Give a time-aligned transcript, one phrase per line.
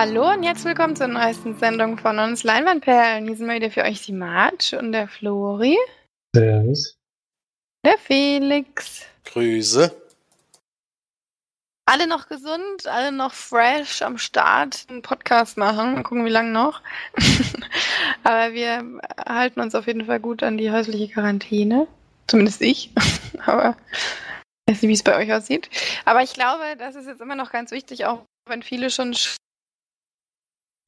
[0.00, 3.26] Hallo und jetzt willkommen zur neuesten Sendung von uns Leinwandperlen.
[3.26, 5.76] Hier sind wir wieder für euch die Marge und der Flori.
[6.32, 6.96] Servus.
[7.84, 9.06] Der Felix.
[9.24, 9.92] Grüße.
[11.84, 15.94] Alle noch gesund, alle noch fresh am Start, einen Podcast machen.
[15.94, 16.80] Mal gucken, wie lange noch.
[18.22, 21.88] Aber wir halten uns auf jeden Fall gut an die häusliche Quarantäne.
[22.28, 22.92] Zumindest ich.
[23.46, 23.76] Aber
[24.68, 25.68] ich weiß nicht, wie es bei euch aussieht.
[26.04, 29.12] Aber ich glaube, das ist jetzt immer noch ganz wichtig, auch wenn viele schon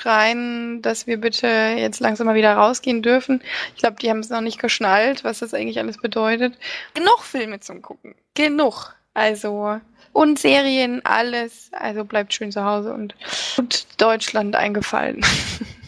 [0.00, 3.42] schreien, dass wir bitte jetzt langsam mal wieder rausgehen dürfen.
[3.74, 6.58] Ich glaube, die haben es noch nicht geschnallt, was das eigentlich alles bedeutet.
[6.94, 8.14] Genug Filme zum Gucken.
[8.34, 8.94] Genug.
[9.14, 9.80] Also,
[10.12, 11.70] und Serien, alles.
[11.72, 13.14] Also bleibt schön zu Hause und,
[13.58, 15.20] und Deutschland eingefallen.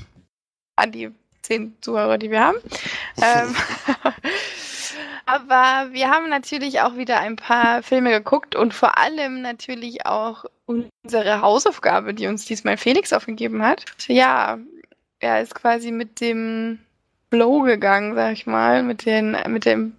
[0.77, 1.11] An die
[1.43, 2.59] zehn Zuhörer, die wir haben.
[3.23, 3.55] ähm,
[5.27, 10.45] aber wir haben natürlich auch wieder ein paar Filme geguckt und vor allem natürlich auch
[10.67, 13.85] unsere Hausaufgabe, die uns diesmal Felix aufgegeben hat.
[14.07, 14.59] Ja,
[15.21, 16.79] er ist quasi mit dem
[17.31, 19.95] Blow gegangen, sag ich mal, mit, den, mit dem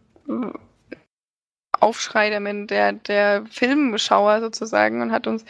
[1.80, 5.46] Aufschrei der, der, der Filmschauer sozusagen und hat uns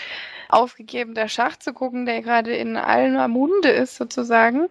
[0.49, 4.69] aufgegeben, der Schach zu gucken, der gerade in aller Munde ist sozusagen.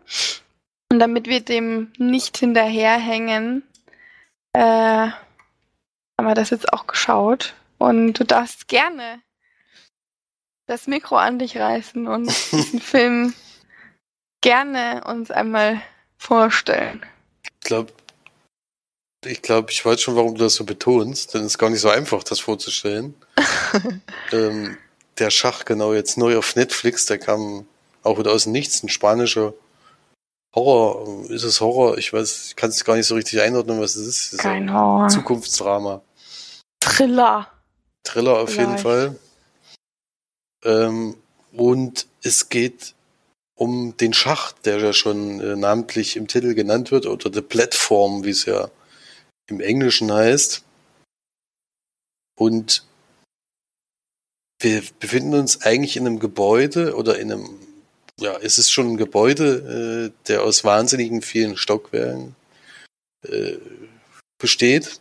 [0.90, 3.62] Und damit wir dem nicht hinterherhängen,
[4.52, 7.54] äh, haben wir das jetzt auch geschaut.
[7.78, 9.20] Und du darfst gerne
[10.66, 13.34] das Mikro an dich reißen und diesen Film
[14.40, 15.80] gerne uns einmal
[16.16, 17.04] vorstellen.
[17.42, 17.92] Ich glaube,
[19.24, 21.80] ich glaube, ich weiß schon, warum du das so betonst, denn es ist gar nicht
[21.80, 23.14] so einfach, das vorzustellen.
[24.32, 24.76] ähm,
[25.18, 27.66] der Schach, genau, jetzt neu auf Netflix, der kam
[28.02, 29.54] auch wieder aus dem Nichts, ein spanischer
[30.54, 31.30] Horror.
[31.30, 31.98] Ist es Horror?
[31.98, 34.32] Ich weiß, ich kann es gar nicht so richtig einordnen, was es ist.
[34.34, 35.08] ist Kein Horror.
[35.08, 36.02] Zukunftsdrama.
[36.80, 37.50] Thriller.
[38.04, 38.68] Thriller auf Vielleicht.
[38.68, 39.18] jeden Fall.
[40.64, 41.16] Ähm,
[41.52, 42.94] und es geht
[43.54, 48.24] um den Schach, der ja schon äh, namentlich im Titel genannt wird, oder The Platform,
[48.24, 48.68] wie es ja
[49.46, 50.64] im Englischen heißt.
[52.36, 52.84] Und
[54.58, 57.58] wir befinden uns eigentlich in einem Gebäude oder in einem,
[58.20, 62.34] ja, es ist schon ein Gebäude, äh, der aus wahnsinnigen vielen Stockwerken
[63.26, 63.56] äh,
[64.38, 65.00] besteht.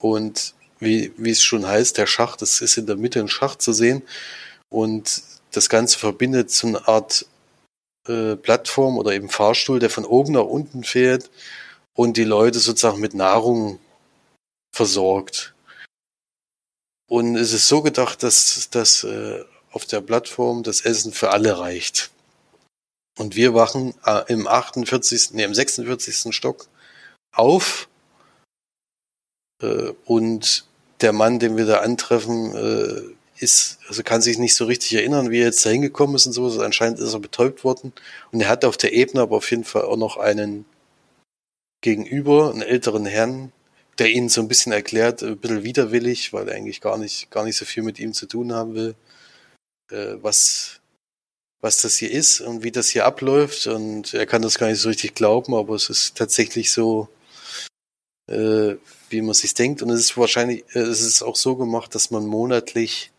[0.00, 3.62] Und wie, wie es schon heißt, der Schacht, es ist in der Mitte ein Schacht
[3.62, 4.02] zu sehen.
[4.68, 5.22] Und
[5.52, 7.26] das Ganze verbindet so eine Art
[8.08, 11.30] äh, Plattform oder eben Fahrstuhl, der von oben nach unten fährt
[11.94, 13.78] und die Leute sozusagen mit Nahrung
[14.74, 15.54] versorgt.
[17.08, 21.58] Und es ist so gedacht, dass, dass äh, auf der Plattform das Essen für alle
[21.58, 22.10] reicht.
[23.18, 26.34] Und wir wachen äh, im 48., nee, im 46.
[26.34, 26.68] Stock
[27.32, 27.88] auf
[29.62, 30.66] äh, und
[31.00, 35.30] der Mann, den wir da antreffen, äh, ist, also kann sich nicht so richtig erinnern,
[35.30, 36.44] wie er jetzt da hingekommen ist und so.
[36.44, 37.92] Also anscheinend ist er betäubt worden.
[38.30, 40.64] Und er hat auf der Ebene aber auf jeden Fall auch noch einen
[41.82, 43.52] gegenüber, einen älteren Herrn,
[43.98, 47.44] der ihn so ein bisschen erklärt, ein bisschen widerwillig, weil er eigentlich gar nicht, gar
[47.44, 48.94] nicht so viel mit ihm zu tun haben will,
[49.90, 50.80] äh, was,
[51.62, 53.66] was das hier ist und wie das hier abläuft.
[53.68, 57.08] Und er kann das gar nicht so richtig glauben, aber es ist tatsächlich so,
[58.28, 58.74] äh,
[59.08, 59.80] wie man sich denkt.
[59.80, 63.12] Und es ist wahrscheinlich, äh, es ist auch so gemacht, dass man monatlich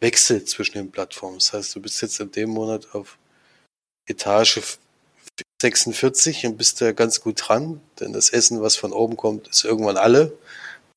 [0.00, 1.38] wechselt zwischen den Plattformen.
[1.38, 3.18] Das heißt, du bist jetzt in dem Monat auf
[4.06, 4.60] Etage
[5.60, 9.64] 46 und bist da ganz gut dran, denn das Essen, was von oben kommt, ist
[9.64, 10.36] irgendwann alle.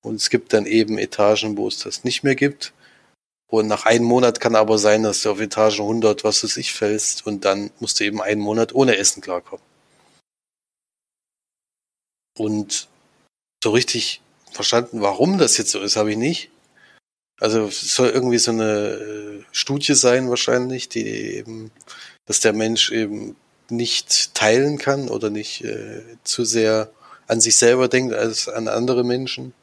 [0.02, 2.74] Und es gibt dann eben Etagen, wo es das nicht mehr gibt.
[3.48, 6.74] Und nach einem Monat kann aber sein, dass du auf Etage 100, was du sich
[6.74, 9.64] fällst, und dann musst du eben einen Monat ohne Essen klarkommen.
[12.38, 12.90] Und
[13.64, 14.22] so richtig
[14.52, 16.50] verstanden, warum das jetzt so ist, habe ich nicht.
[17.40, 21.72] Also es soll irgendwie so eine äh, Studie sein wahrscheinlich, die eben,
[22.26, 23.36] dass der Mensch eben
[23.70, 26.91] nicht teilen kann oder nicht äh, zu sehr
[27.28, 29.53] an sich selber denkt als an andere Menschen.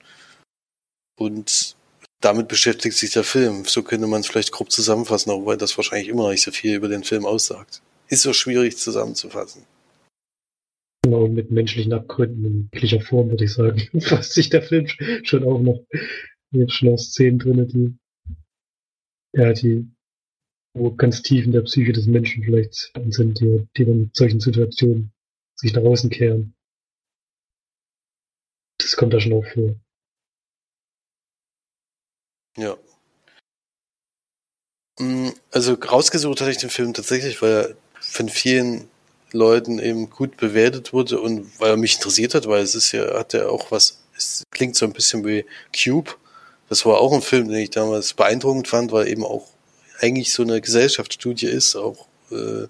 [1.19, 1.77] Und
[2.25, 3.65] damit beschäftigt sich der Film.
[3.65, 6.75] So könnte man es vielleicht grob zusammenfassen, obwohl das wahrscheinlich immer noch nicht so viel
[6.75, 7.83] über den Film aussagt.
[8.09, 9.65] Ist so schwierig zusammenzufassen.
[11.05, 13.89] Genau, mit menschlichen Abgründen in jeglicher Form, würde ich sagen.
[14.01, 14.87] Fasst sich der Film
[15.25, 15.85] schon auch noch
[16.53, 17.99] jetzt schon aus Szenen drin, die
[19.35, 19.89] ja, die
[20.75, 24.41] wo ganz tief in der Psyche des Menschen vielleicht sind, die, die dann in solchen
[24.41, 25.13] Situationen
[25.55, 26.55] sich nach außen kehren.
[28.79, 29.77] Das kommt da schon auch vor.
[32.57, 32.77] Ja.
[34.99, 38.89] Mm, also rausgesucht hatte ich den Film tatsächlich, weil er von vielen
[39.33, 43.19] Leuten eben gut bewertet wurde und weil er mich interessiert hat, weil es ist ja,
[43.19, 46.13] hat ja auch was, es klingt so ein bisschen wie Cube.
[46.69, 49.49] Das war auch ein Film, den ich damals beeindruckend fand, weil eben auch
[50.01, 52.67] eigentlich so eine Gesellschaftsstudie ist, auch äh,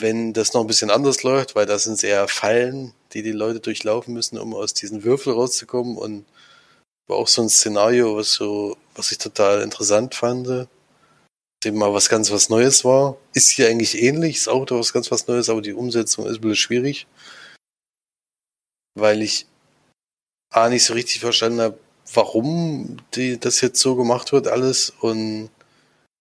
[0.00, 3.60] wenn das noch ein bisschen anders läuft, weil das sind eher Fallen, die die Leute
[3.60, 6.24] durchlaufen müssen, um aus diesen Würfeln rauszukommen und
[7.08, 10.68] war auch so ein Szenario, was so, was ich total interessant fand,
[11.64, 13.16] dem mal was ganz was Neues war.
[13.34, 16.40] Ist hier eigentlich ähnlich, ist auch was ganz was Neues, aber die Umsetzung ist ein
[16.42, 17.06] bisschen schwierig,
[18.94, 19.46] weil ich
[20.50, 21.78] A nicht so richtig verstanden habe,
[22.14, 25.50] warum die, das jetzt so gemacht wird alles und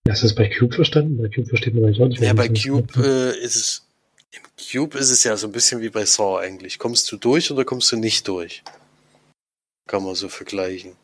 [0.10, 1.18] Hast du das bei Cube verstanden?
[1.18, 2.22] Bei Cube versteht man eigentlich auch nicht.
[2.22, 3.84] Ja, bei Cube äh, ist es
[4.32, 4.42] im
[4.72, 6.80] Cube ist es ja so ein bisschen wie bei Saw eigentlich.
[6.80, 8.64] Kommst du durch oder kommst du nicht durch?
[9.88, 10.96] Kann man so vergleichen.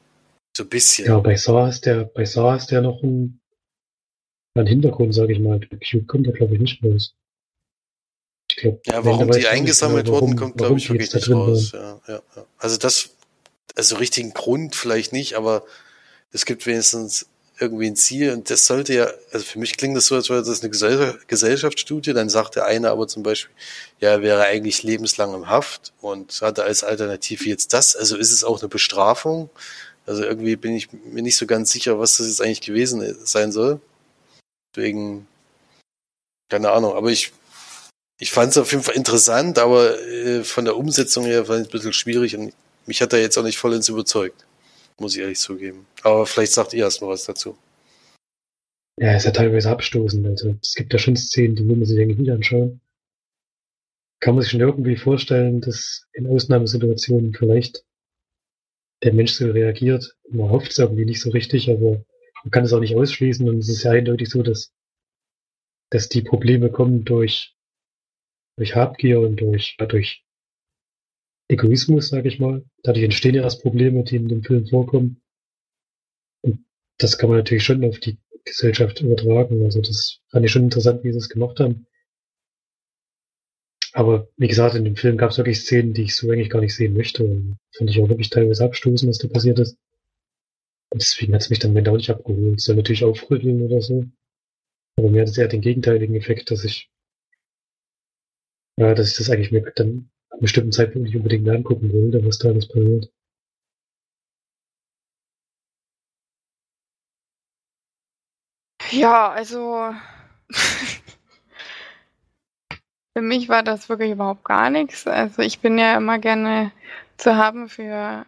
[0.56, 1.07] So ein bisschen.
[1.07, 3.39] Ja, bei Saw ist der, bei Saw ist der noch ein,
[4.56, 5.59] ein Hintergrund, sage ich mal.
[5.59, 7.15] Cube kommt der, glaube ich, nicht raus.
[8.51, 11.71] Ich glaub, ja, warum die eingesammelt genau, wurden, kommt, glaube ich, wirklich nicht raus.
[11.71, 12.45] Ja, ja, ja.
[12.57, 13.15] Also das,
[13.75, 15.65] also richtigen Grund vielleicht nicht, aber
[16.31, 17.27] es gibt wenigstens
[17.63, 18.31] irgendwie ein Ziel.
[18.31, 22.13] Und das sollte ja, also für mich klingt das so, als wäre das eine Gesellschaftsstudie,
[22.13, 23.54] dann sagt der eine aber zum Beispiel,
[24.00, 28.31] ja, er wäre eigentlich lebenslang im Haft und hatte als Alternative jetzt das, also ist
[28.31, 29.50] es auch eine Bestrafung,
[30.06, 33.51] also irgendwie bin ich mir nicht so ganz sicher, was das jetzt eigentlich gewesen sein
[33.51, 33.80] soll,
[34.75, 35.27] deswegen,
[36.50, 37.31] keine Ahnung, aber ich,
[38.19, 41.63] ich fand es auf jeden Fall interessant, aber äh, von der Umsetzung her fand ich
[41.63, 42.54] es ein bisschen schwierig und
[42.86, 44.45] mich hat er jetzt auch nicht vollends überzeugt
[45.00, 45.86] muss ich ehrlich zugeben.
[46.04, 47.57] Aber vielleicht sagt ihr erst mal was dazu.
[49.00, 50.25] Ja, ist ja teilweise abstoßend.
[50.28, 52.80] Also es gibt ja schon Szenen, die will man sich eigentlich nicht anschauen.
[54.19, 57.84] Kann man sich schon irgendwie vorstellen, dass in Ausnahmesituationen vielleicht
[59.04, 60.16] der Mensch so reagiert.
[60.30, 62.06] Man hofft es irgendwie nicht so richtig, aber
[62.44, 63.50] man kann es auch nicht ausschließen.
[63.50, 64.74] Und es ist ja eindeutig so, dass,
[65.90, 67.56] dass die Probleme kommen durch,
[68.57, 70.24] durch Habgier und durch, durch
[71.50, 72.63] Egoismus, sage ich mal.
[72.84, 75.22] Dadurch entstehen ja erst Probleme, die in dem Film vorkommen.
[76.42, 76.66] Und
[76.98, 79.63] das kann man natürlich schon auf die Gesellschaft übertragen.
[79.63, 81.86] Also das fand ich schon interessant, wie sie es gemacht haben.
[83.94, 86.62] Aber wie gesagt, in dem Film gab es wirklich Szenen, die ich so eigentlich gar
[86.62, 87.24] nicht sehen möchte.
[87.24, 89.78] Und fand ich auch wirklich teilweise abstoßen, was da passiert ist.
[90.92, 92.60] Und deswegen hat es mich dann am auch nicht abgeholt.
[92.60, 94.06] Soll natürlich aufrütteln oder so.
[94.98, 96.90] Aber mir hat es eher den gegenteiligen Effekt, dass ich,
[98.78, 102.39] ja, dass ich das eigentlich mir dann einem bestimmten Zeitpunkt nicht unbedingt angucken will, was
[102.39, 103.12] da alles passiert.
[108.91, 109.94] Ja, also
[113.15, 115.07] für mich war das wirklich überhaupt gar nichts.
[115.07, 116.71] Also ich bin ja immer gerne
[117.18, 118.25] zu haben für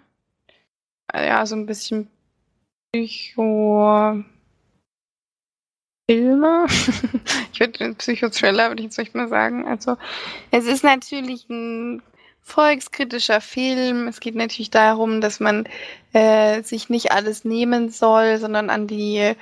[1.13, 2.09] ja so ein bisschen
[2.93, 4.23] Psycho
[6.09, 6.65] Filme.
[7.53, 9.67] ich würde Psychothriller, würde ich jetzt nicht mehr sagen.
[9.67, 9.97] Also,
[10.51, 12.01] es ist natürlich ein
[12.41, 14.07] volkskritischer Film.
[14.07, 15.67] Es geht natürlich darum, dass man
[16.13, 19.33] äh, sich nicht alles nehmen soll, sondern an die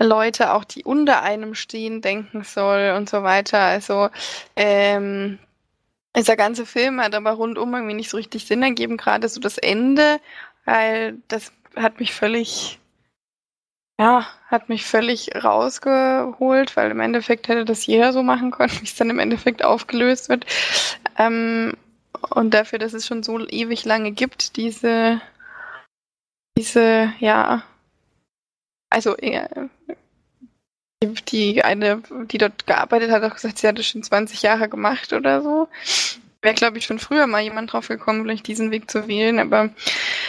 [0.00, 3.60] Leute, auch die unter einem stehen, denken soll und so weiter.
[3.60, 4.08] Also,
[4.56, 5.38] ähm,
[6.16, 9.58] dieser ganze Film hat aber rundum irgendwie nicht so richtig Sinn ergeben, gerade so das
[9.58, 10.20] Ende,
[10.64, 12.80] weil das hat mich völlig
[14.00, 18.84] ja, hat mich völlig rausgeholt, weil im Endeffekt hätte das jeder so machen können, wie
[18.84, 20.46] es dann im Endeffekt aufgelöst wird.
[21.18, 21.74] Ähm,
[22.30, 25.20] und dafür, dass es schon so ewig lange gibt, diese,
[26.56, 27.62] diese, ja,
[28.88, 29.68] also äh,
[31.28, 34.70] die eine, die dort gearbeitet hat, hat auch gesagt, sie hat das schon 20 Jahre
[34.70, 35.68] gemacht oder so.
[36.40, 39.38] Wäre, glaube ich, schon früher mal jemand drauf gekommen, vielleicht diesen Weg zu wählen.
[39.38, 39.68] Aber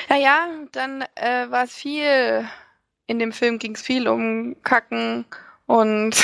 [0.09, 2.45] naja, dann äh, war es viel
[3.11, 5.25] in dem Film ging es viel um Kacken
[5.67, 6.15] und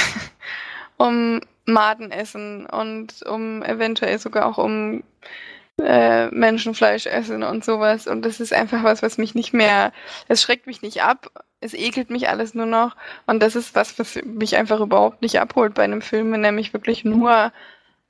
[0.98, 5.04] um Madenessen und um eventuell sogar auch um
[5.82, 8.08] äh, Menschenfleisch essen und sowas.
[8.08, 9.92] Und das ist einfach was, was mich nicht mehr,
[10.30, 11.30] es schreckt mich nicht ab,
[11.60, 12.96] es ekelt mich alles nur noch.
[13.26, 16.54] Und das ist was, was mich einfach überhaupt nicht abholt bei einem Film, wenn er
[16.54, 17.52] mich wirklich nur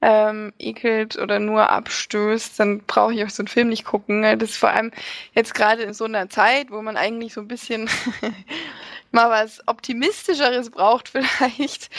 [0.01, 4.21] ähm, ekelt oder nur abstößt, dann brauche ich auch so einen Film nicht gucken.
[4.21, 4.91] Das ist vor allem
[5.33, 7.89] jetzt gerade in so einer Zeit, wo man eigentlich so ein bisschen
[9.11, 11.89] mal was Optimistischeres braucht vielleicht,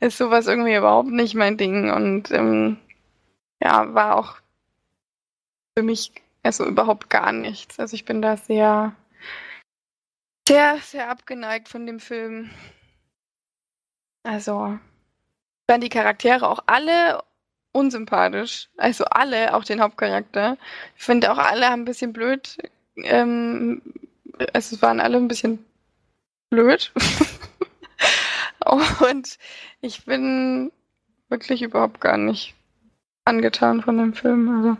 [0.00, 1.90] ist sowas irgendwie überhaupt nicht mein Ding.
[1.90, 2.78] Und ähm,
[3.60, 4.36] ja, war auch
[5.76, 6.12] für mich
[6.42, 7.78] also überhaupt gar nichts.
[7.80, 8.94] Also ich bin da sehr,
[10.46, 12.50] sehr, sehr abgeneigt von dem Film.
[14.22, 14.78] Also
[15.66, 17.22] dann die Charaktere auch alle
[17.72, 18.68] unsympathisch.
[18.76, 20.58] Also alle, auch den Hauptcharakter.
[20.96, 22.58] Ich finde auch alle haben ein bisschen blöd.
[22.96, 23.82] Ähm,
[24.52, 25.64] also es waren alle ein bisschen
[26.50, 26.92] blöd.
[29.00, 29.38] Und
[29.80, 30.70] ich bin
[31.28, 32.54] wirklich überhaupt gar nicht
[33.24, 34.48] angetan von dem Film.
[34.48, 34.76] Also,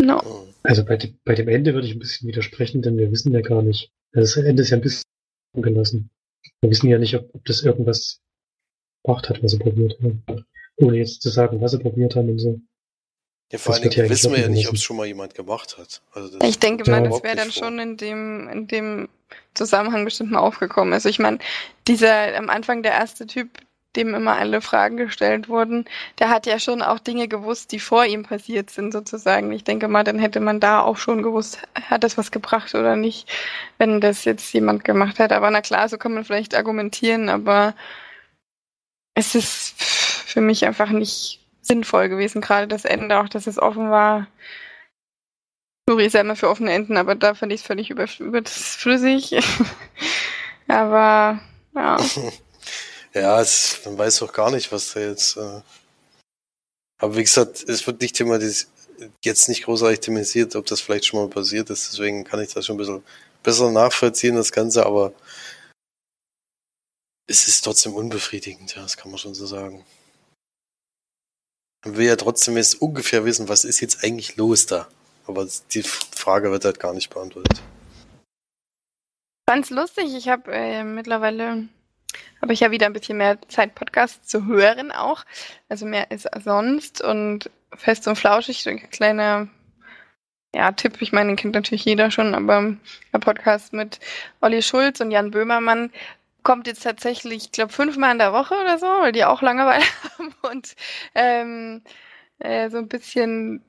[0.00, 0.46] no.
[0.62, 3.62] also bei, bei dem Ende würde ich ein bisschen widersprechen, denn wir wissen ja gar
[3.62, 3.92] nicht.
[4.12, 5.04] Also das Ende ist ja ein bisschen
[5.54, 6.10] gelassen.
[6.60, 8.20] Wir wissen ja nicht, ob, ob das irgendwas
[9.02, 10.22] gebracht hat, was sie probiert haben.
[10.78, 12.60] Ohne jetzt zu sagen, was sie probiert haben und so.
[13.52, 15.06] Ja, vor Das allen wird ja Dingen wissen wir ja nicht, ob es schon mal
[15.06, 16.02] jemand gemacht hat.
[16.12, 17.64] Also das Ich denke mal, das wäre dann vor.
[17.64, 19.08] schon in dem, in dem
[19.54, 20.92] Zusammenhang bestimmt mal aufgekommen.
[20.94, 21.38] Also ich meine,
[21.88, 23.48] dieser am Anfang der erste Typ,
[23.96, 25.86] dem immer alle Fragen gestellt wurden,
[26.18, 29.50] der hat ja schon auch Dinge gewusst, die vor ihm passiert sind, sozusagen.
[29.52, 32.96] Ich denke mal, dann hätte man da auch schon gewusst, hat das was gebracht oder
[32.96, 33.28] nicht,
[33.78, 35.32] wenn das jetzt jemand gemacht hat.
[35.32, 37.74] Aber na klar, so kann man vielleicht argumentieren, aber
[39.14, 39.74] es ist
[40.28, 44.26] für mich einfach nicht sinnvoll gewesen, gerade das Ende, auch dass es offen war.
[45.88, 49.38] Sorry, ist ja immer für offene Enden, aber da fand ich es völlig überf- überflüssig.
[50.68, 51.40] aber
[51.74, 51.96] ja.
[53.14, 55.38] Ja, es, man weiß auch gar nicht, was da jetzt.
[55.38, 55.62] Äh
[57.00, 58.70] aber wie gesagt, es wird nicht thematisiert,
[59.24, 61.90] jetzt nicht großartig thematisiert, ob das vielleicht schon mal passiert ist.
[61.90, 63.02] Deswegen kann ich das schon ein bisschen
[63.42, 64.84] besser nachvollziehen, das Ganze.
[64.84, 65.14] Aber
[67.26, 69.84] es ist trotzdem unbefriedigend, ja, das kann man schon so sagen.
[71.96, 74.88] Will ja trotzdem jetzt ungefähr wissen, was ist jetzt eigentlich los da.
[75.26, 77.62] Aber die Frage wird halt gar nicht beantwortet.
[79.48, 80.14] Fand's lustig.
[80.16, 81.68] Ich habe äh, mittlerweile
[82.40, 85.24] habe ich ja wieder ein bisschen mehr Zeit, Podcasts zu hören auch.
[85.68, 89.48] Also mehr als sonst und fest und flauschig, ein kleiner
[90.54, 92.74] ja, Tipp, ich meine, den kennt natürlich jeder schon, aber
[93.12, 94.00] der Podcast mit
[94.40, 95.90] Olli Schulz und Jan Böhmermann
[96.48, 99.84] kommt jetzt tatsächlich, ich glaube, fünfmal in der Woche oder so, weil die auch Langeweile
[100.18, 100.76] haben und
[101.14, 101.82] ähm,
[102.38, 103.62] äh, so ein bisschen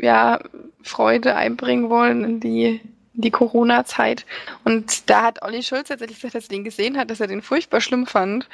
[0.00, 0.38] ja,
[0.84, 2.80] Freude einbringen wollen in die,
[3.14, 4.24] die Corona-Zeit.
[4.62, 7.42] Und da hat Olli Schulz tatsächlich gesagt, dass er den gesehen hat, dass er den
[7.42, 8.48] furchtbar schlimm fand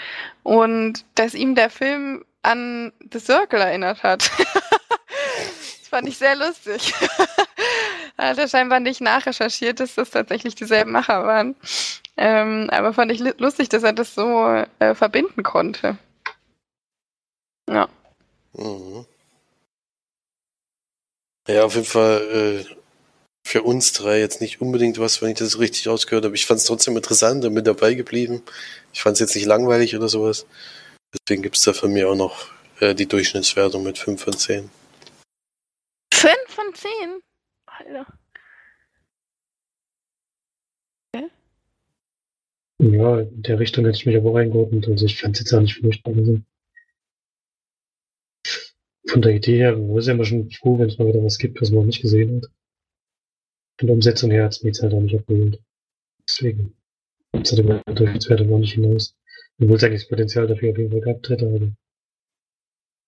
[0.44, 4.30] und dass ihm der Film an The Circle erinnert hat.
[4.38, 6.94] das fand ich sehr lustig.
[8.16, 11.54] hat er scheinbar nicht nachrecherchiert, dass das tatsächlich dieselben Macher waren.
[12.20, 14.44] Ähm, aber fand ich lustig, dass er das so
[14.80, 15.96] äh, verbinden konnte.
[17.70, 17.88] Ja.
[18.54, 19.06] Mhm.
[21.46, 22.74] Ja, auf jeden Fall äh,
[23.46, 26.34] für uns drei jetzt nicht unbedingt was, wenn ich das richtig ausgehört habe.
[26.34, 28.42] Ich fand es trotzdem interessant und mit dabei geblieben.
[28.92, 30.44] Ich fand es jetzt nicht langweilig oder sowas.
[31.14, 32.48] Deswegen gibt es da von mir auch noch
[32.80, 34.70] äh, die Durchschnittswertung mit 5 von 10.
[36.12, 37.20] Fünf von zehn?
[37.66, 38.06] Alter.
[42.80, 44.86] Ja, in der Richtung hätte ich mich aber auch eingeordnet.
[44.88, 46.14] Also ich fand es jetzt auch nicht furchtbar.
[46.14, 46.40] Also
[49.08, 51.38] von der Idee her, wir sind ja immer schon froh, wenn es mal wieder was
[51.38, 52.50] gibt, was man noch nicht gesehen hat.
[53.78, 55.60] Von der Umsetzung her hat es mir jetzt halt auch nicht abgeholt.
[56.28, 56.76] Deswegen
[57.32, 59.16] es halt immer Durchschnittswerte noch nicht hinaus.
[59.60, 61.72] Obwohl es eigentlich das Potenzial dafür auf jeden Fall gehabt hätte, aber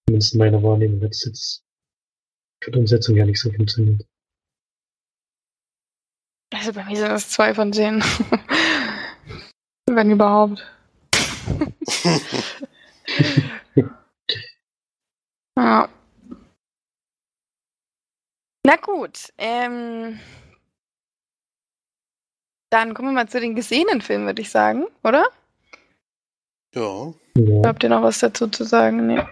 [0.06, 1.64] zumindest in meiner Wahrnehmung hat es jetzt
[2.62, 4.04] von der Umsetzung ja nicht so funktioniert.
[6.52, 8.02] Also bei mir sind das zwei von zehn.
[9.92, 10.64] Wenn überhaupt.
[15.58, 15.88] ja.
[18.64, 20.20] Na gut, ähm,
[22.70, 25.28] dann kommen wir mal zu den gesehenen Filmen, würde ich sagen, oder?
[26.72, 27.12] Ja.
[27.64, 29.08] Habt ihr noch was dazu zu sagen?
[29.08, 29.24] Nee.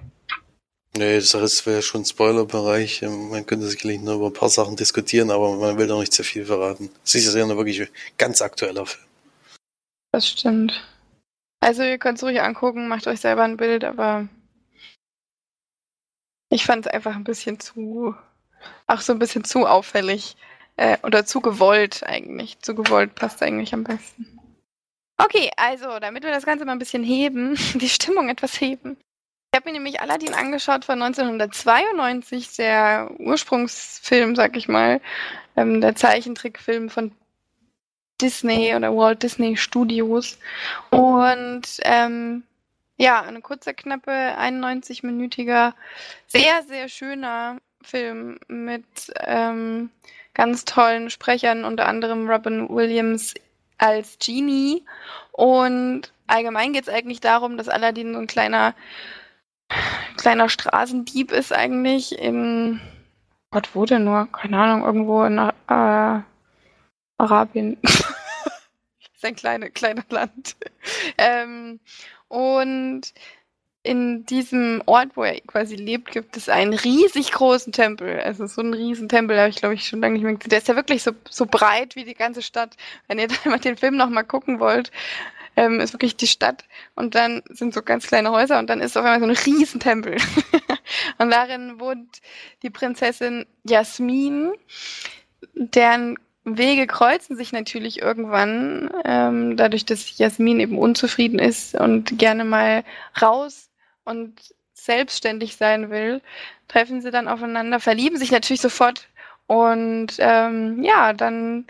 [0.97, 3.03] Nee, das wäre schon Spoilerbereich.
[3.03, 6.13] Ähm, Man könnte sicherlich nur über ein paar Sachen diskutieren, aber man will doch nicht
[6.13, 6.91] zu viel verraten.
[7.05, 9.08] Es ist ja ein wirklich ganz aktueller Film.
[10.13, 10.87] Das stimmt.
[11.61, 14.29] Also ihr könnt es ruhig angucken, macht euch selber ein Bild, aber
[16.51, 18.15] ich fand es einfach ein bisschen zu,
[18.87, 20.37] auch so ein bisschen zu auffällig
[20.77, 22.61] äh, oder zu gewollt eigentlich.
[22.61, 24.39] Zu gewollt passt eigentlich am besten.
[25.19, 28.97] Okay, also damit wir das Ganze mal ein bisschen heben, die Stimmung etwas heben.
[29.51, 35.01] Ich habe mir nämlich Aladdin angeschaut von 1992, der Ursprungsfilm, sag ich mal,
[35.57, 37.13] ähm, der Zeichentrickfilm von
[38.21, 40.39] Disney oder Walt Disney Studios.
[40.91, 42.43] Und ähm,
[42.97, 45.73] ja, ein kurzer, knappe 91-minütiger,
[46.27, 48.85] sehr, sehr schöner Film mit
[49.21, 49.91] ähm,
[50.35, 53.35] ganz tollen Sprechern, unter anderem Robin Williams
[53.79, 54.85] als Genie.
[55.33, 58.75] Und allgemein geht es eigentlich darum, dass Aladdin so ein kleiner,
[60.17, 62.81] kleiner Straßendieb ist eigentlich in,
[63.51, 64.27] Gott, wo denn nur?
[64.33, 66.21] Keine Ahnung, irgendwo in äh,
[67.19, 67.77] Arabien.
[67.83, 70.57] ist ein kleine, kleiner Land.
[71.19, 71.81] ähm,
[72.29, 73.13] und
[73.83, 78.21] in diesem Ort, wo er quasi lebt, gibt es einen riesig großen Tempel.
[78.21, 80.51] Also so einen riesen Tempel habe ich, glaube ich, schon lange nicht mehr gesehen.
[80.51, 82.77] Der ist ja wirklich so, so breit wie die ganze Stadt.
[83.07, 84.91] Wenn ihr dann mal den Film nochmal gucken wollt,
[85.57, 88.97] ähm, ist wirklich die Stadt und dann sind so ganz kleine Häuser und dann ist
[88.97, 90.17] auf einmal so ein riesen Tempel.
[91.19, 92.21] und darin wohnt
[92.63, 94.53] die Prinzessin Jasmin,
[95.55, 96.17] deren
[96.57, 102.85] Wege kreuzen sich natürlich irgendwann, ähm, dadurch, dass Jasmin eben unzufrieden ist und gerne mal
[103.21, 103.69] raus
[104.05, 104.41] und
[104.73, 106.23] selbstständig sein will,
[106.69, 109.09] treffen sie dann aufeinander, verlieben sich natürlich sofort
[109.49, 111.67] und ähm, ja, dann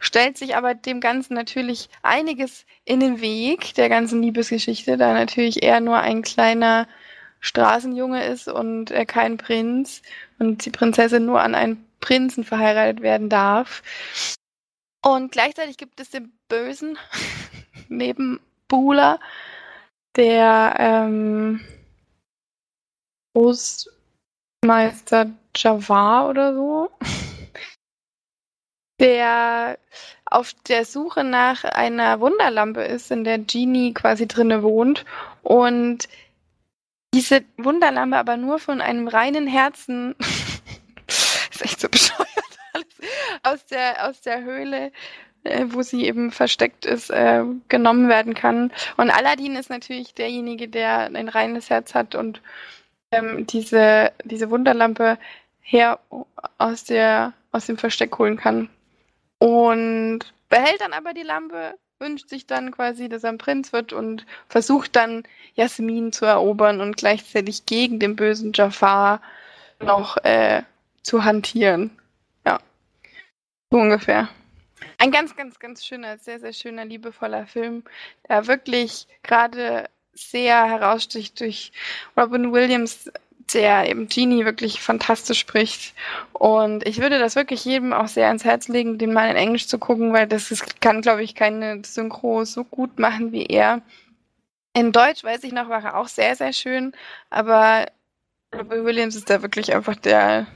[0.00, 5.62] stellt sich aber dem Ganzen natürlich einiges in den Weg, der ganzen Liebesgeschichte, da natürlich
[5.62, 6.88] er nur ein kleiner
[7.38, 10.02] Straßenjunge ist und er kein Prinz
[10.40, 13.82] und die Prinzessin nur an einen Prinzen verheiratet werden darf.
[15.02, 16.96] Und gleichzeitig gibt es den bösen
[17.88, 19.18] Nebenbuhler,
[20.16, 21.60] der ähm,
[23.34, 26.90] Großmeister Jafar oder so,
[29.00, 29.78] der
[30.26, 35.04] auf der Suche nach einer Wunderlampe ist, in der Genie quasi drinne wohnt
[35.42, 36.08] und
[37.12, 40.14] diese Wunderlampe aber nur von einem reinen Herzen
[41.60, 42.28] ist echt so bescheuert
[42.72, 42.86] alles
[43.42, 44.92] aus der aus der Höhle
[45.44, 48.72] äh, wo sie eben versteckt ist, äh, genommen werden kann.
[48.96, 52.42] Und Aladdin ist natürlich derjenige, der ein reines Herz hat und
[53.10, 55.18] ähm, diese, diese Wunderlampe
[55.62, 55.98] her
[56.58, 58.68] aus, der, aus dem Versteck holen kann.
[59.38, 63.92] Und behält dann aber die Lampe, wünscht sich dann quasi, dass er ein Prinz wird
[63.92, 65.22] und versucht dann
[65.54, 69.22] Jasmin zu erobern und gleichzeitig gegen den bösen Jafar
[69.80, 70.62] noch äh,
[71.02, 71.90] zu hantieren.
[72.46, 72.60] Ja,
[73.70, 74.28] so ungefähr.
[74.98, 77.84] Ein ganz, ganz, ganz schöner, sehr, sehr schöner, liebevoller Film,
[78.28, 81.72] der wirklich gerade sehr heraussticht durch
[82.16, 83.10] Robin Williams,
[83.54, 85.94] der eben Genie wirklich fantastisch spricht.
[86.32, 89.66] Und ich würde das wirklich jedem auch sehr ans Herz legen, den mal in Englisch
[89.66, 93.82] zu gucken, weil das ist, kann, glaube ich, keine Synchro so gut machen wie er.
[94.74, 96.92] In Deutsch, weiß ich noch, war er auch sehr, sehr schön,
[97.28, 97.86] aber
[98.54, 100.46] Robin Williams ist da wirklich einfach der,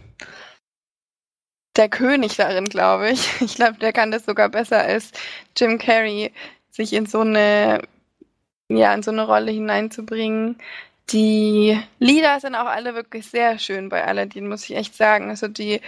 [1.76, 3.28] der König darin, glaube ich.
[3.40, 5.12] Ich glaube, der kann das sogar besser als
[5.56, 6.32] Jim Carrey,
[6.70, 7.82] sich in so eine,
[8.68, 10.58] ja, in so eine Rolle hineinzubringen.
[11.10, 15.28] Die Lieder sind auch alle wirklich sehr schön bei Aladdin, muss ich echt sagen.
[15.30, 15.80] Also die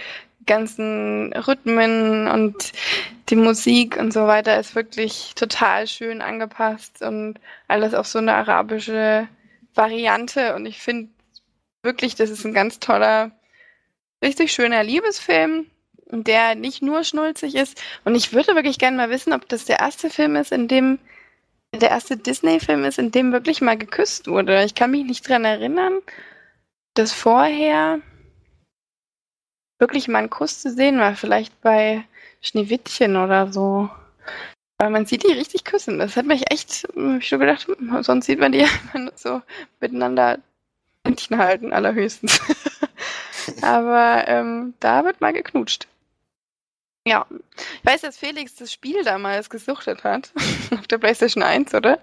[0.45, 2.71] ganzen Rhythmen und
[3.29, 8.33] die Musik und so weiter ist wirklich total schön angepasst und alles auf so eine
[8.35, 9.27] arabische
[9.75, 10.55] Variante.
[10.55, 11.09] Und ich finde
[11.83, 13.31] wirklich, das ist ein ganz toller,
[14.23, 15.67] richtig schöner Liebesfilm
[16.11, 17.81] der nicht nur schnulzig ist.
[18.05, 20.99] Und ich würde wirklich gerne mal wissen, ob das der erste Film ist, in dem
[21.73, 24.63] der erste Disney-Film ist, in dem wirklich mal geküsst wurde.
[24.63, 25.99] Ich kann mich nicht dran erinnern,
[26.93, 27.99] dass vorher
[29.77, 31.15] wirklich mal ein Kuss zu sehen war.
[31.15, 32.05] Vielleicht bei
[32.41, 33.89] Schneewittchen oder so.
[34.79, 35.99] Weil man sieht die richtig küssen.
[35.99, 38.61] Das hat mich echt, hab ich schon gedacht, hm, sonst sieht man die
[38.93, 39.41] einfach so
[39.79, 40.39] miteinander
[41.05, 42.39] Händchen halten, allerhöchstens.
[43.61, 45.87] Aber ähm, da wird mal geknutscht.
[47.07, 47.25] Ja.
[47.55, 50.31] Ich weiß, dass Felix das Spiel damals gesuchtet hat.
[50.77, 51.99] Auf der PlayStation 1, oder?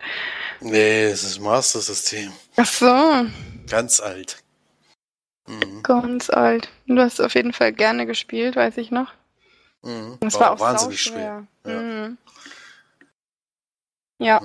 [0.60, 2.32] Nee, es ist Master System.
[2.56, 3.26] Ach so.
[3.68, 4.42] Ganz alt.
[5.46, 5.82] Mhm.
[5.82, 6.70] Ganz alt.
[6.86, 9.12] Du hast auf jeden Fall gerne gespielt, weiß ich noch.
[9.82, 10.16] Mhm.
[10.20, 11.46] Das war, war auch wahnsinnig schwer.
[11.66, 11.70] Ja.
[11.70, 12.18] Mhm.
[14.18, 14.42] ja.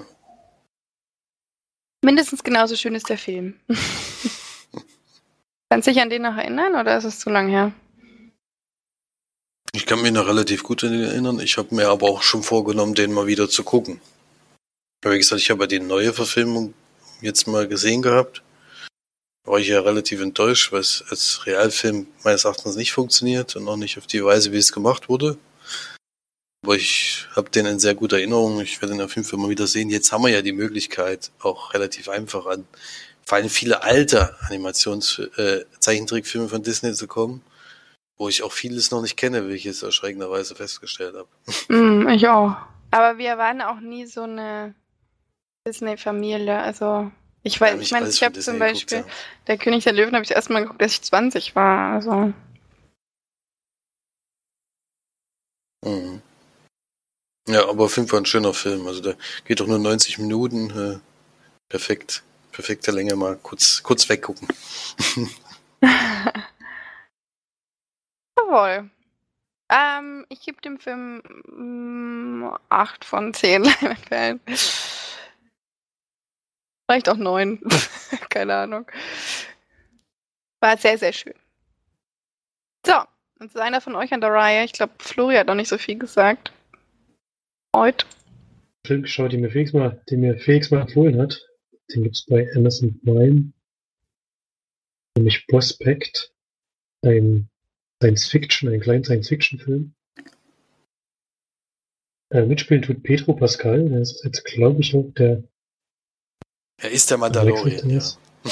[2.03, 3.59] Mindestens genauso schön ist der Film.
[5.69, 7.71] Kannst du dich an den noch erinnern oder ist es zu lang her?
[9.71, 11.39] Ich kann mich noch relativ gut an den erinnern.
[11.39, 14.01] Ich habe mir aber auch schon vorgenommen, den mal wieder zu gucken.
[15.03, 16.73] Wie gesagt, ich habe ja die neue Verfilmung
[17.21, 18.41] jetzt mal gesehen gehabt.
[19.45, 23.67] Da war ich ja relativ enttäuscht, weil es als Realfilm meines Erachtens nicht funktioniert und
[23.67, 25.37] auch nicht auf die Weise, wie es gemacht wurde.
[26.63, 28.59] Aber ich habe den in sehr guter Erinnerung.
[28.59, 29.89] Ich werde ihn auf jeden Fall mal wieder sehen.
[29.89, 32.67] Jetzt haben wir ja die Möglichkeit, auch relativ einfach an
[33.25, 37.43] vor allem viele alte Animations-Zeichentrickfilme äh, von Disney zu kommen
[38.19, 41.29] wo ich auch vieles noch nicht kenne, wie ich es erschreckenderweise festgestellt habe.
[41.73, 42.57] Mm, ich auch.
[42.91, 44.75] Aber wir waren auch nie so eine
[45.65, 46.59] Disney-Familie.
[46.59, 47.11] Also
[47.43, 49.45] ich weiß, ja, ich meine, ich habe zum Beispiel geguckt, ja.
[49.47, 51.93] der König der Löwen habe ich erstmal geguckt, als ich 20 war.
[51.93, 52.33] Also.
[55.85, 56.21] Mhm.
[57.47, 58.85] Ja, aber auf jeden Fall ein schöner Film.
[58.85, 60.69] Also der geht doch nur 90 Minuten.
[60.71, 60.99] Äh,
[61.69, 62.23] perfekt.
[62.59, 64.45] Perfekte Länge mal kurz, kurz weggucken.
[68.37, 68.89] Jawohl.
[69.71, 74.41] Ähm, ich gebe dem Film mm, 8 von 10 Leinwandperlen.
[76.85, 77.61] Vielleicht auch 9.
[78.29, 78.91] Keine Ahnung.
[80.59, 81.35] War sehr, sehr schön.
[82.85, 82.95] So,
[83.39, 84.65] jetzt ist einer von euch an der Reihe.
[84.65, 86.51] Ich glaube, Flori hat noch nicht so viel gesagt.
[87.73, 88.05] Heute.
[88.85, 91.48] Film geschaut, den mir Felix mal, den mir Felix mal empfohlen hat.
[91.93, 93.51] Den gibt es bei Amazon Prime.
[95.17, 96.33] Nämlich Prospect.
[97.03, 97.49] Ein
[98.01, 99.93] Science-Fiction, einen kleinen Science-Fiction-Film.
[102.31, 105.43] Äh, mitspielen tut Pedro Pascal, der ist jetzt, glaube ich, auch der.
[106.81, 108.01] Er ist der Mandalorian, ja.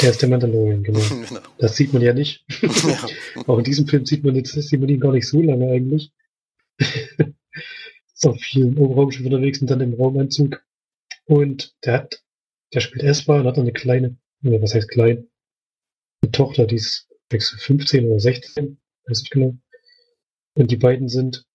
[0.02, 1.00] Der ist der Mandalorian, genau.
[1.30, 1.42] genau.
[1.60, 2.44] Das sieht man ja nicht.
[2.62, 3.08] Ja.
[3.48, 6.12] Auch in diesem Film sieht man jetzt, sieht man ihn gar nicht so lange eigentlich.
[6.80, 10.64] ist auch viel im Raumschiff unterwegs und dann im Raumanzug.
[11.26, 12.24] Und der hat,
[12.74, 15.30] der spielt und hat eine kleine, oder was heißt klein?
[16.22, 19.58] Eine Tochter, die ist 15 oder 16, weiß nicht genau.
[20.56, 21.46] Und die beiden sind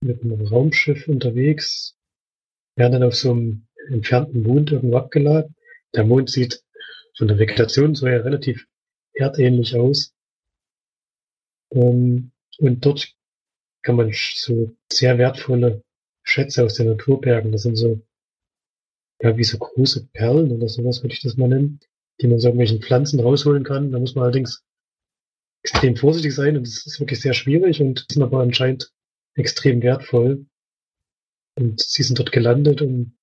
[0.00, 1.96] mit einem Raumschiff unterwegs,
[2.76, 5.54] werden dann auf so einem entfernten Mond irgendwo abgeladen.
[5.94, 6.62] Der Mond sieht
[7.16, 8.66] von der Vegetation so ja relativ
[9.14, 10.14] erdähnlich aus.
[11.72, 13.14] Ähm, und dort
[13.82, 15.82] kann man so sehr wertvolle
[16.22, 17.52] Schätze aus der Natur bergen.
[17.52, 18.02] Das sind so,
[19.20, 21.80] ja, wie so große Perlen oder sowas würde ich das mal nennen,
[22.20, 23.92] die man aus irgendwelchen Pflanzen rausholen kann.
[23.92, 24.64] Da muss man allerdings
[25.62, 28.92] extrem vorsichtig sein und es ist wirklich sehr schwierig und sind aber anscheinend
[29.34, 30.46] extrem wertvoll.
[31.58, 33.16] Und sie sind dort gelandet, um,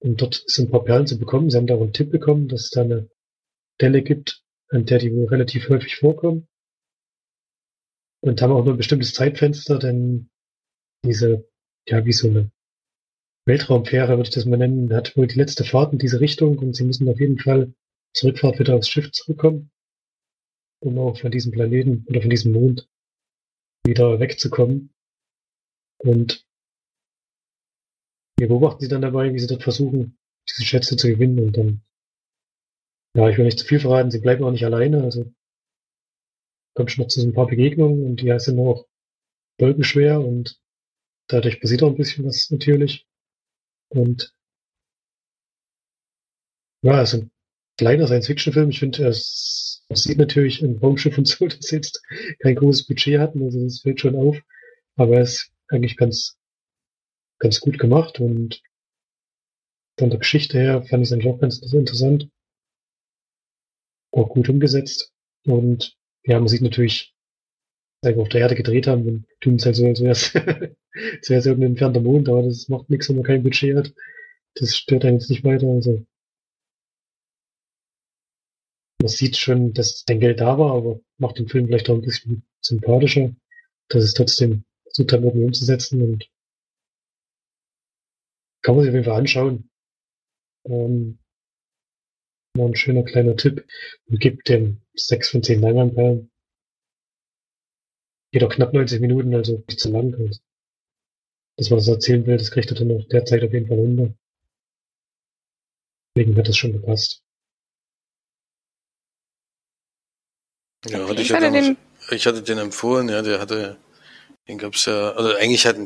[0.00, 1.50] um dort so ein paar Perlen zu bekommen.
[1.50, 3.08] Sie haben da auch einen Tipp bekommen, dass es da eine
[3.76, 6.48] Stelle gibt, an der die wohl relativ häufig vorkommen.
[8.20, 10.30] Und haben auch nur ein bestimmtes Zeitfenster, denn
[11.04, 11.48] diese,
[11.86, 12.50] ja, wie so eine
[13.46, 16.74] Weltraumfähre, würde ich das mal nennen, hat wohl die letzte Fahrt in diese Richtung und
[16.74, 17.74] sie müssen auf jeden Fall
[18.14, 19.70] zur Rückfahrt wieder aufs Schiff zurückkommen,
[20.80, 22.88] um auch von diesem Planeten oder von diesem Mond
[23.86, 24.94] wieder wegzukommen.
[25.98, 26.46] Und
[28.38, 31.82] wir beobachten sie dann dabei, wie sie dort versuchen, diese Schätze zu gewinnen und dann,
[33.16, 35.32] ja, ich will nicht zu viel verraten, sie bleiben auch nicht alleine, also
[36.74, 38.86] kommt schon noch zu so ein paar Begegnungen und die sind auch
[39.60, 40.60] folgenschwer und
[41.28, 43.06] dadurch passiert auch ein bisschen was natürlich.
[43.88, 44.34] Und
[46.82, 47.30] ja, also ein
[47.78, 48.70] kleiner Science-Fiction-Film.
[48.70, 52.02] Ich finde, es es sieht natürlich ein Raumschiff und so, das jetzt
[52.40, 54.38] kein großes Budget hatten, also das fällt schon auf.
[54.96, 56.38] Aber er ist eigentlich ganz,
[57.38, 58.62] ganz gut gemacht und
[59.98, 62.28] von der Geschichte her fand ich es eigentlich auch ganz interessant.
[64.12, 65.12] Auch gut umgesetzt.
[65.46, 67.13] Und ja, man sieht natürlich,
[68.04, 70.34] wir auf der Erde gedreht haben und tun es halt so, als wäre es
[71.28, 73.94] irgendein entfernter Mond, aber das macht nichts, wenn man kein Budget hat.
[74.54, 75.66] Das stört einen jetzt nicht weiter.
[75.66, 76.04] Also
[79.00, 82.02] man sieht schon, dass dein Geld da war, aber macht den Film vielleicht auch ein
[82.02, 83.34] bisschen sympathischer,
[83.88, 86.30] dass es trotzdem hat, irgendwie umzusetzen und
[88.62, 89.68] kann man sich auf jeden Fall anschauen.
[90.64, 91.18] Ähm,
[92.56, 93.66] war ein schöner kleiner Tipp
[94.06, 96.30] und gibt dem 6 von 10 Leinwandperlen.
[98.34, 100.12] Geht auch knapp 90 Minuten, also nicht zu lang.
[100.12, 100.40] Also
[101.56, 104.12] das, was er erzählen will, das kriegt er dann auch derzeit auf jeden Fall runter.
[106.16, 107.22] Deswegen hat das schon gepasst.
[110.88, 111.76] Ja, hatte ich, hatte den-
[112.10, 113.76] ich hatte den empfohlen, ja, der hatte,
[114.48, 115.76] den gab's ja, also eigentlich hat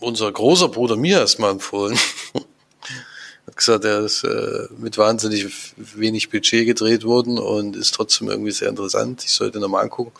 [0.00, 1.98] unser großer Bruder mir erstmal empfohlen.
[3.46, 8.52] hat gesagt, er ist äh, mit wahnsinnig wenig Budget gedreht worden und ist trotzdem irgendwie
[8.52, 9.22] sehr interessant.
[9.22, 10.12] Ich sollte ihn nochmal angucken.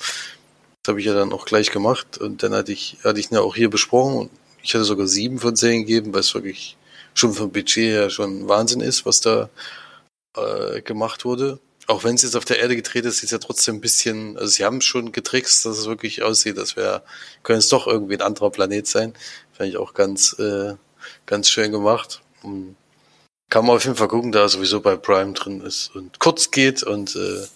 [0.85, 3.37] Das habe ich ja dann auch gleich gemacht und dann hatte ich, hatte ich ihn
[3.37, 4.31] ja auch hier besprochen und
[4.63, 6.77] ich hatte sogar sieben von zehn gegeben, weil es wirklich
[7.15, 9.49] schon vom Budget her schon Wahnsinn ist, was da
[10.37, 11.59] äh, gemacht wurde.
[11.87, 14.37] Auch wenn es jetzt auf der Erde gedreht ist, ist es ja trotzdem ein bisschen,
[14.37, 17.03] also sie haben schon getrickst, dass es wirklich aussieht, als wäre,
[17.43, 19.15] könnte es doch irgendwie ein anderer Planet sein.
[19.55, 20.75] Fand ich auch ganz, äh,
[21.25, 22.21] ganz schön gemacht.
[22.43, 22.77] Und
[23.49, 26.83] kann man auf jeden Fall gucken, da sowieso bei Prime drin ist und kurz geht
[26.83, 27.47] und äh,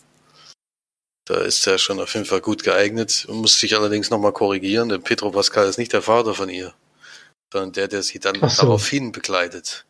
[1.29, 3.27] da ist er schon auf jeden Fall gut geeignet.
[3.29, 6.73] Muss sich allerdings nochmal korrigieren, denn Pedro Pascal ist nicht der Vater von ihr,
[7.53, 8.63] sondern der, der sie dann so.
[8.63, 9.85] daraufhin begleitet.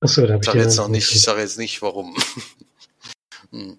[0.00, 2.16] Achso, da Ich ich jetzt noch nicht, ich sage jetzt nicht warum.
[3.50, 3.78] Hm.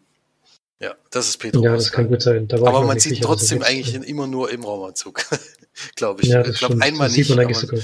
[0.80, 2.04] ja, das ist Pedro Ja, das Pascal.
[2.06, 2.48] kann gut sein.
[2.50, 5.22] Ich Aber man sieht sicher, er trotzdem jetzt- eigentlich immer nur im Raumanzug.
[5.96, 6.30] Glaube ich.
[6.30, 6.84] Ja, ich das glaube stimmt.
[6.84, 7.28] einmal das nicht.
[7.28, 7.80] Sieht man eigentlich sogar.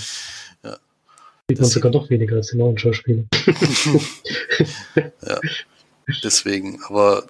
[0.64, 0.78] Ja.
[1.50, 3.24] Sieht man sogar noch weniger als den neuen Schauspieler.
[4.96, 5.40] ja,
[6.24, 6.82] deswegen.
[6.86, 7.28] Aber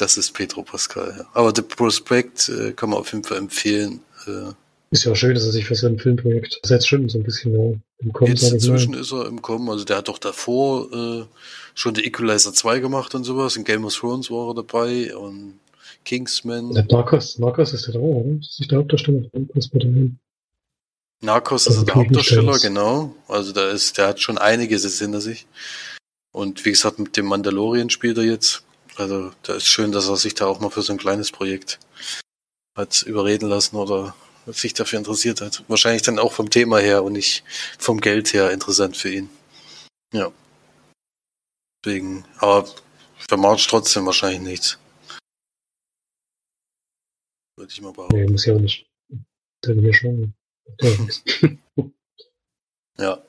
[0.00, 1.14] das ist Pedro Pascal.
[1.18, 1.26] Ja.
[1.34, 4.00] Aber The Prospect äh, kann man auf jeden Fall empfehlen.
[4.26, 4.52] Äh,
[4.90, 7.24] Ist ja schön, dass er sich für so ein Filmprojekt ist jetzt schon so ein
[7.24, 9.68] bisschen ja, im Kommen, jetzt inzwischen ist er im Kommen.
[9.68, 11.24] Also der hat doch davor äh,
[11.74, 13.56] schon The Equalizer 2 gemacht und sowas.
[13.56, 15.60] In Game of Thrones war er dabei und
[16.04, 16.72] Kingsman.
[16.72, 18.36] Der Narcos, Narcos ist der da, oder?
[18.36, 20.18] Das ist nicht der Hauptdarsteller von
[21.20, 21.94] Narcos ist Also er der.
[21.96, 23.14] Hauptdarsteller, genau.
[23.26, 25.46] Also da ist, der hat schon einiges jetzt hinter sich.
[26.32, 28.62] Und wie gesagt, mit dem Mandalorian spielt er jetzt.
[28.98, 31.78] Also da ist schön, dass er sich da auch mal für so ein kleines Projekt
[32.76, 35.62] hat überreden lassen oder sich dafür interessiert hat.
[35.68, 37.44] Wahrscheinlich dann auch vom Thema her und nicht
[37.78, 39.30] vom Geld her interessant für ihn.
[40.12, 40.32] Ja.
[41.84, 42.68] Deswegen, aber
[43.28, 44.78] für March trotzdem wahrscheinlich nichts.
[47.56, 48.16] Würde ich mal behaupten.
[48.16, 48.86] Nee, muss ja auch nicht.
[49.60, 50.34] Dann hier schon.
[52.98, 53.22] Ja.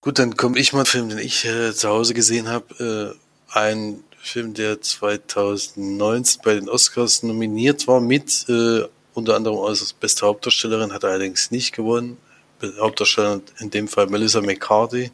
[0.00, 3.16] Gut, dann komme ich mal einen Film, den ich äh, zu Hause gesehen habe.
[3.18, 3.23] Äh,
[3.54, 10.26] ein Film, der 2019 bei den Oscars nominiert war, mit äh, unter anderem als beste
[10.26, 12.18] Hauptdarstellerin, hat er allerdings nicht gewonnen.
[12.62, 15.10] Hauptdarstellerin in dem Fall Melissa McCarthy.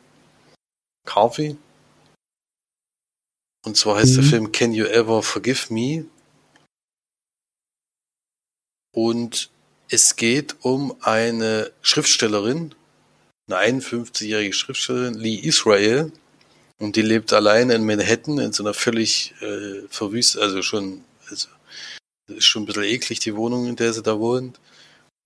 [1.07, 1.57] Carvey.
[3.65, 4.21] Und zwar heißt mhm.
[4.21, 6.07] der Film Can You Ever Forgive Me?
[8.95, 9.51] Und
[9.89, 12.75] es geht um eine Schriftstellerin,
[13.49, 16.13] eine 51-jährige Schriftstellerin, Lee Israel.
[16.81, 21.49] Und die lebt alleine in Manhattan in so einer völlig äh, verwüstet, also schon, also
[22.29, 24.59] ist schon ein bisschen eklig, die Wohnung, in der sie da wohnt.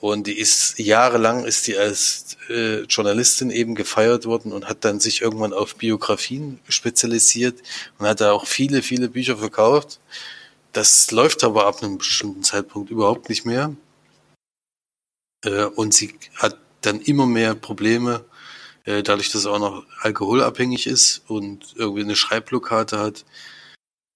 [0.00, 4.98] Und die ist jahrelang ist die als äh, Journalistin eben gefeiert worden und hat dann
[4.98, 7.62] sich irgendwann auf Biografien spezialisiert
[7.98, 10.00] und hat da auch viele, viele Bücher verkauft.
[10.72, 13.74] Das läuft aber ab einem bestimmten Zeitpunkt überhaupt nicht mehr.
[15.44, 18.24] Äh, und sie hat dann immer mehr Probleme,
[18.84, 23.24] äh, dadurch, dass er auch noch alkoholabhängig ist und irgendwie eine Schreibblockade hat,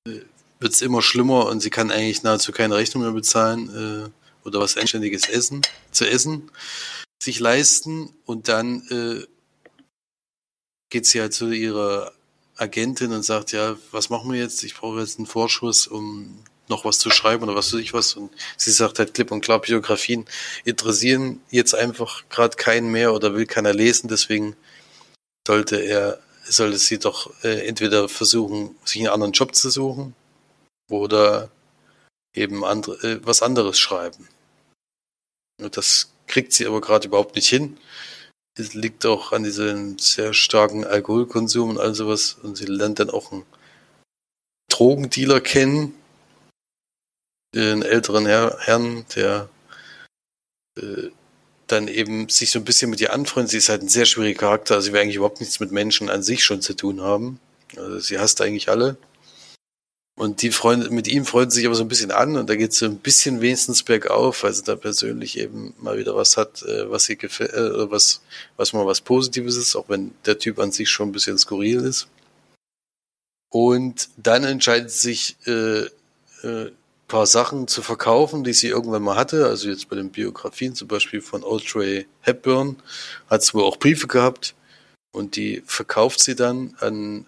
[0.06, 0.20] äh,
[0.60, 4.60] wird es immer schlimmer und sie kann eigentlich nahezu keine Rechnung mehr bezahlen äh, oder
[4.60, 6.50] was Anständiges essen, zu essen,
[7.22, 9.26] sich leisten und dann äh,
[10.90, 12.12] geht sie halt zu ihrer
[12.56, 14.64] Agentin und sagt, ja, was machen wir jetzt?
[14.64, 18.14] Ich brauche jetzt einen Vorschuss, um noch was zu schreiben oder was weiß ich was.
[18.14, 20.26] Und sie sagt halt klipp und klar, Biografien
[20.64, 24.08] interessieren jetzt einfach gerade keinen mehr oder will keiner lesen.
[24.08, 24.56] Deswegen
[25.46, 30.14] sollte er, sollte sie doch äh, entweder versuchen, sich einen anderen Job zu suchen
[30.90, 31.50] oder
[32.34, 34.28] eben andere, äh, was anderes schreiben.
[35.60, 37.78] Und das kriegt sie aber gerade überhaupt nicht hin.
[38.56, 42.36] Es liegt auch an diesem sehr starken Alkoholkonsum und all sowas.
[42.42, 43.46] Und sie lernt dann auch einen
[44.68, 45.94] Drogendealer kennen,
[47.54, 49.48] einen älteren Herr, Herrn, der
[50.78, 51.10] äh,
[51.66, 53.50] dann eben sich so ein bisschen mit ihr anfreundet.
[53.50, 54.74] Sie ist halt ein sehr schwieriger Charakter.
[54.74, 57.40] Also sie will eigentlich überhaupt nichts mit Menschen an sich schon zu tun haben.
[57.76, 58.96] Also sie hasst eigentlich alle.
[60.18, 62.72] Und die Freunde, mit ihm freuen sich aber so ein bisschen an und da geht
[62.72, 66.62] es so ein bisschen wenigstens bergauf, weil sie da persönlich eben mal wieder was hat,
[66.62, 68.20] äh, was sie gefällt, äh, was,
[68.56, 71.82] was mal was Positives ist, auch wenn der Typ an sich schon ein bisschen skurril
[71.82, 72.08] ist.
[73.48, 75.84] Und dann entscheidet sich äh,
[76.42, 76.72] äh,
[77.08, 79.46] paar Sachen zu verkaufen, die sie irgendwann mal hatte.
[79.46, 82.76] Also jetzt bei den Biografien zum Beispiel von Audrey Hepburn
[83.28, 84.54] hat sie wohl auch Briefe gehabt
[85.12, 87.26] und die verkauft sie dann an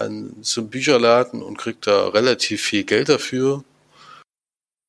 [0.00, 3.64] an so einem Bücherladen und kriegt da relativ viel Geld dafür.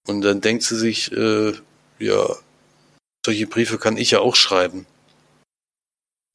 [0.08, 1.54] Und dann denkt sie sich, äh,
[2.00, 2.36] ja,
[3.26, 4.88] solche Briefe kann ich ja auch schreiben.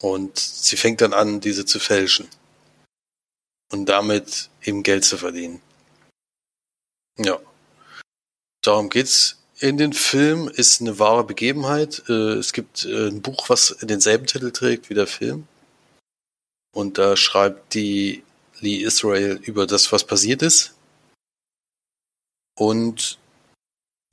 [0.01, 2.27] Und sie fängt dann an, diese zu fälschen.
[3.71, 5.61] Und damit eben Geld zu verdienen.
[7.17, 7.39] Ja.
[8.67, 12.03] Darum geht's in den Film, ist eine wahre Begebenheit.
[12.09, 15.47] Äh, es gibt äh, ein Buch, was denselben Titel trägt wie der Film.
[16.75, 18.23] Und da schreibt die
[18.59, 20.73] Lee Israel über das, was passiert ist.
[22.59, 23.17] Und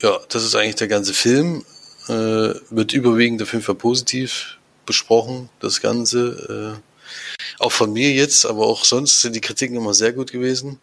[0.01, 1.65] ja, das ist eigentlich der ganze Film.
[2.07, 6.79] Äh, wird überwiegend auf jeden Fall positiv besprochen, das Ganze.
[6.79, 10.79] Äh, auch von mir jetzt, aber auch sonst sind die Kritiken immer sehr gut gewesen.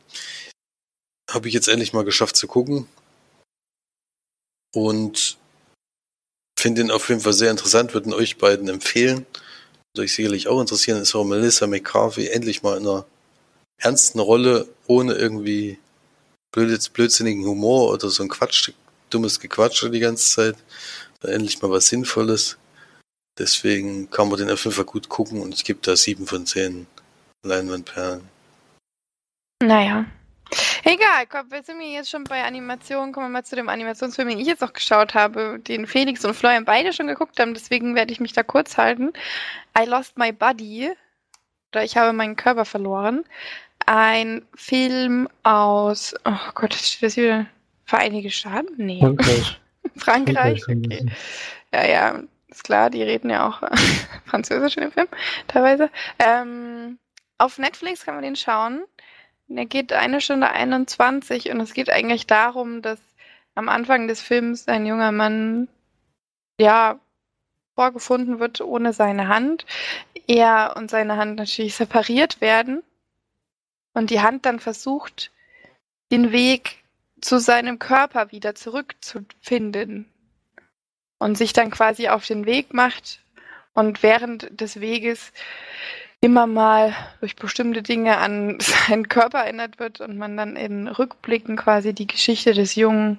[1.31, 2.87] Habe ich jetzt endlich mal geschafft zu gucken.
[4.75, 5.39] Und
[6.59, 9.27] finde ihn auf jeden Fall sehr interessant, würde ihn euch beiden empfehlen.
[9.93, 13.05] Würde euch sicherlich auch interessieren, ist auch Melissa McCarthy endlich mal in einer
[13.79, 15.79] ernsten Rolle ohne irgendwie
[16.53, 18.71] blöd, blödsinnigen Humor oder so ein Quatsch,
[19.11, 20.57] dummes Gequatsche die ganze Zeit.
[21.23, 22.57] endlich mal was Sinnvolles.
[23.39, 26.47] Deswegen kann man den auf jeden Fall gut gucken und ich gebe da sieben von
[26.47, 26.87] zehn
[27.45, 28.29] Leinwandperlen.
[29.63, 30.07] Naja.
[30.85, 33.13] Egal, komm, wir sind jetzt schon bei Animationen.
[33.13, 36.35] Kommen wir mal zu dem Animationsfilm, den ich jetzt auch geschaut habe, den Felix und
[36.35, 37.55] Florian beide schon geguckt haben.
[37.55, 39.13] Deswegen werde ich mich da kurz halten.
[39.79, 40.91] I Lost My Body.
[41.73, 43.25] Oder ich habe meinen Körper verloren
[43.87, 47.47] ein Film aus, oh Gott, steht das wieder?
[47.85, 48.73] Vereinigte Staaten?
[48.77, 49.01] Nee.
[49.01, 49.61] Frankreich.
[49.97, 51.07] Frankreich, okay.
[51.73, 53.63] Ja, ja, ist klar, die reden ja auch
[54.27, 55.09] Französisch in dem Film,
[55.49, 55.91] teilweise.
[56.19, 56.99] Ähm,
[57.39, 58.85] auf Netflix kann man den schauen.
[59.57, 62.99] Der geht eine Stunde 21 und es geht eigentlich darum, dass
[63.55, 65.69] am Anfang des Films ein junger Mann,
[66.59, 66.99] ja,
[67.75, 69.67] vorgefunden wird ohne seine Hand.
[70.27, 72.83] Er und seine Hand natürlich separiert werden.
[73.93, 75.31] Und die Hand dann versucht,
[76.11, 76.83] den Weg
[77.21, 80.11] zu seinem Körper wieder zurückzufinden.
[81.19, 83.21] Und sich dann quasi auf den Weg macht.
[83.75, 85.33] Und während des Weges
[86.23, 91.57] immer mal durch bestimmte Dinge an seinen Körper erinnert wird und man dann in Rückblicken
[91.57, 93.19] quasi die Geschichte des Jungen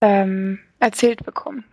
[0.00, 1.64] ähm, erzählt bekommt.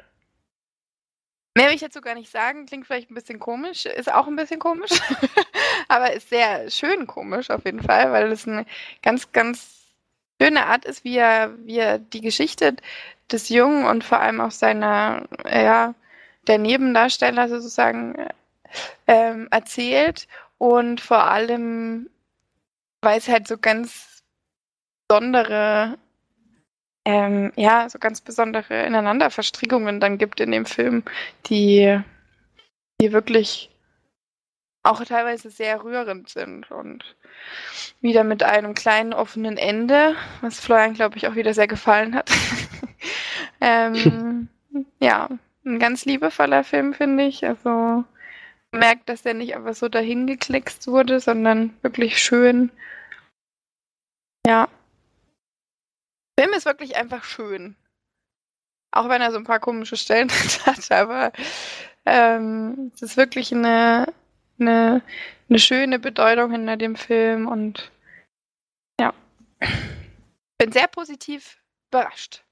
[1.58, 2.66] Mehr will ich dazu gar nicht sagen.
[2.66, 4.92] Klingt vielleicht ein bisschen komisch, ist auch ein bisschen komisch,
[5.88, 8.66] aber ist sehr schön komisch auf jeden Fall, weil es eine
[9.02, 9.86] ganz, ganz
[10.42, 12.76] schöne Art ist, wie er, wie er die Geschichte
[13.32, 15.94] des Jungen und vor allem auch seiner, ja,
[16.48, 18.28] der Nebendarsteller sozusagen
[19.08, 22.10] ähm, erzählt und vor allem,
[23.02, 24.24] weil es halt so ganz
[25.08, 25.98] besondere
[27.06, 31.04] ähm, ja, so ganz besondere Ineinanderverstrickungen dann gibt in dem Film,
[31.46, 32.00] die,
[33.00, 33.70] die wirklich
[34.82, 37.16] auch teilweise sehr rührend sind und
[38.02, 42.30] wieder mit einem kleinen offenen Ende, was Florian, glaube ich, auch wieder sehr gefallen hat.
[43.62, 44.48] ähm,
[45.00, 45.30] ja,
[45.64, 47.46] ein ganz liebevoller Film, finde ich.
[47.46, 48.04] Also
[48.76, 52.72] man merkt, dass der nicht einfach so dahingeklickst wurde, sondern wirklich schön.
[54.46, 54.68] Ja,
[56.38, 57.76] Film ist wirklich einfach schön.
[58.92, 60.30] Auch wenn er so ein paar komische Stellen
[60.66, 61.32] hat, aber
[62.06, 64.14] ähm, es ist wirklich eine,
[64.60, 65.02] eine,
[65.50, 67.92] eine schöne Bedeutung hinter dem Film und
[69.00, 69.14] ja,
[70.58, 72.44] bin sehr positiv überrascht.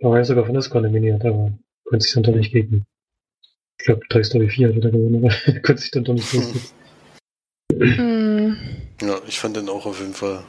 [0.00, 1.52] Er war sogar von der Oscar nominiert, aber
[1.92, 2.86] konnte sich dann doch nicht gegen.
[3.78, 6.74] Ich glaube, Toy Story 4 hat er gewonnen, aber konnte sich dann doch nicht durchsetzen.
[7.74, 8.56] Mm.
[9.02, 10.44] Ja, ich fand den auch auf jeden Fall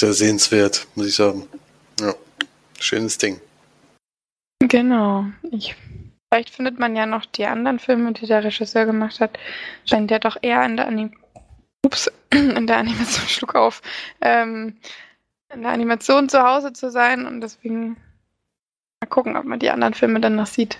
[0.00, 1.46] sehr sehenswert, muss ich sagen.
[2.00, 2.12] Ja,
[2.80, 3.40] schönes Ding.
[4.58, 5.26] Genau.
[5.52, 5.76] Ich,
[6.28, 9.38] vielleicht findet man ja noch die anderen Filme, die der Regisseur gemacht hat.
[9.84, 11.12] Scheint ja doch eher in der Anim
[11.86, 13.80] Ups, in der Animation schlug auf.
[14.20, 14.80] Ähm,
[15.54, 17.96] in der Animation zu Hause zu sein und deswegen
[19.02, 20.78] mal gucken, ob man die anderen Filme dann noch sieht.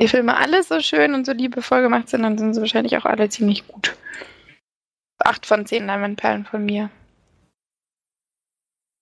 [0.00, 3.04] Die Filme alle so schön und so liebevoll gemacht sind, dann sind sie wahrscheinlich auch
[3.04, 3.96] alle ziemlich gut.
[5.18, 6.90] 8 von 10 Diamondperlen von mir.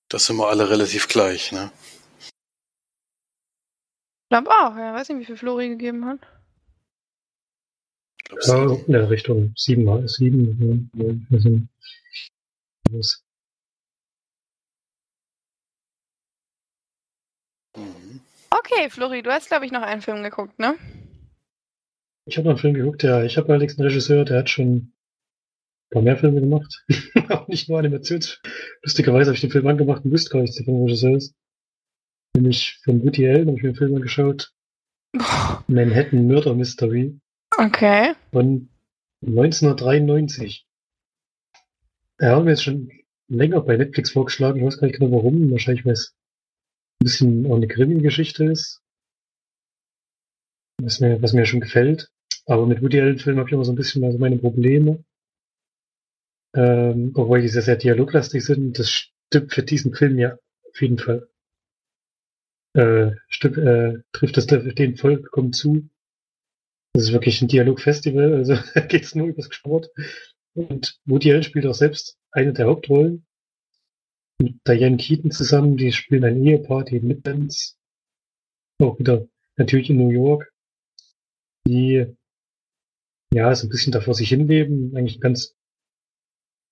[0.09, 1.71] Das sind wir alle relativ gleich, ne?
[2.21, 2.31] Ich
[4.31, 4.93] glaube auch, ja.
[4.93, 6.19] Weiß nicht, wie viel Flori gegeben hat.
[8.17, 10.91] Ich glaube, ja, in der Richtung 7 mal 7.
[10.95, 11.05] Ja,
[17.81, 18.21] mhm.
[18.51, 20.75] Okay, Flori, du hast, glaube ich, noch einen Film geguckt, ne?
[22.27, 23.23] Ich habe noch einen Film geguckt, ja.
[23.25, 24.93] Ich habe allerdings einen Regisseur, der hat schon
[25.91, 26.85] paar mehr Filme gemacht.
[27.29, 28.41] auch nicht nur Animations.
[28.83, 31.35] Lustigerweise habe ich den Film angemacht und wusste gar nicht, dass der Film Regisseur ist.
[32.35, 34.53] Nämlich von Woody Allen habe ich mir den Film angeschaut.
[35.67, 37.19] Manhattan Murder Mystery.
[37.57, 38.15] Okay.
[38.33, 38.69] Von
[39.27, 40.67] 1993.
[42.19, 42.91] Er hat mir jetzt schon
[43.29, 44.59] länger bei Netflix vorgeschlagen.
[44.59, 45.51] Ich weiß gar nicht genau warum.
[45.51, 46.15] Wahrscheinlich, weil es
[47.01, 48.83] ein bisschen auch eine Krimi-Geschichte ist.
[50.81, 52.11] Was mir, was mir schon gefällt.
[52.47, 55.05] Aber mit Woody Allen-Filmen habe ich immer so ein bisschen also meine Probleme
[56.55, 58.79] ähm, obwohl die sehr, sehr dialoglastig sind.
[58.79, 61.29] Das stimmt für diesen Film ja auf jeden Fall.
[62.75, 65.89] Äh, stimmt, äh, trifft das den vollkommen zu.
[66.95, 69.91] Das ist wirklich ein Dialogfestival, also da geht es nur übers Sport.
[70.55, 73.27] Und Woody Allen spielt auch selbst eine der Hauptrollen.
[74.41, 77.77] Mit Diane Keaton zusammen, die spielen ein Ehepaar, die Midlands.
[78.81, 80.53] Auch wieder natürlich in New York.
[81.67, 82.07] Die
[83.35, 85.55] ja so ein bisschen da vor sich hinleben, eigentlich ganz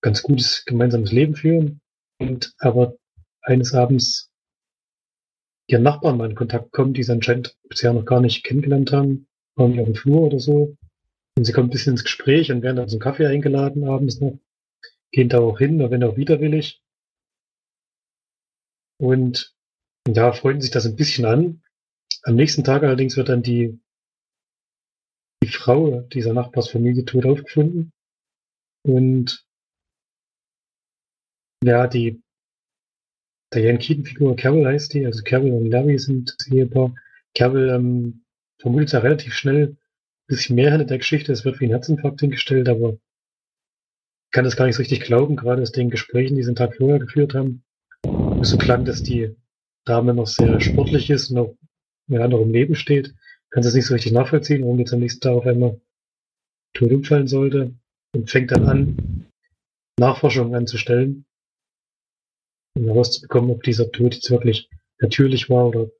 [0.01, 1.81] ganz gutes gemeinsames Leben führen
[2.19, 2.95] und aber
[3.41, 4.31] eines Abends
[5.67, 9.27] ihren Nachbarn mal in Kontakt kommen, die sie anscheinend bisher noch gar nicht kennengelernt haben,
[9.55, 10.77] waren auf dem Flur oder so.
[11.35, 14.39] Und sie kommen ein bisschen ins Gespräch und werden dann zum Kaffee eingeladen abends noch,
[15.11, 16.81] gehen da auch hin, wenn auch widerwillig.
[18.99, 19.55] Und
[20.07, 21.63] ja, freuen sich das ein bisschen an.
[22.23, 23.79] Am nächsten Tag allerdings wird dann die,
[25.43, 27.91] die Frau dieser Nachbarsfamilie tot aufgefunden.
[28.83, 29.45] Und
[31.63, 32.21] ja, die
[33.53, 36.95] Diane Keaton-Figur Carol heißt die, also Carol und Larry sind das Ehepaar.
[37.33, 38.25] Carol ähm,
[38.59, 39.77] vermutet ja relativ schnell ein
[40.27, 41.31] bisschen mehr hinter der Geschichte.
[41.31, 42.97] Es wird wie ein Herzinfarkt hingestellt, aber
[44.31, 46.75] kann das gar nicht so richtig glauben, gerade aus den Gesprächen, die sie den Tag
[46.75, 47.63] vorher geführt haben.
[48.41, 49.35] So klang, dass die
[49.85, 51.57] Dame noch sehr sportlich ist und auch
[52.07, 53.13] ja, noch im Leben steht.
[53.49, 55.79] Kann das nicht so richtig nachvollziehen, warum jetzt am nächsten Tag auf einmal
[56.73, 57.73] tot umfallen sollte
[58.13, 59.25] und fängt dann an,
[59.99, 61.25] Nachforschungen anzustellen
[62.77, 64.69] um herauszubekommen, ob dieser Tod jetzt wirklich
[64.99, 65.91] natürlich war oder,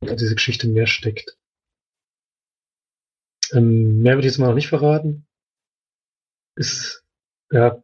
[0.00, 1.36] oder diese Geschichte mehr steckt.
[3.52, 5.26] Ähm, mehr würde ich jetzt mal noch nicht verraten.
[6.56, 7.04] Ist,
[7.50, 7.82] ja,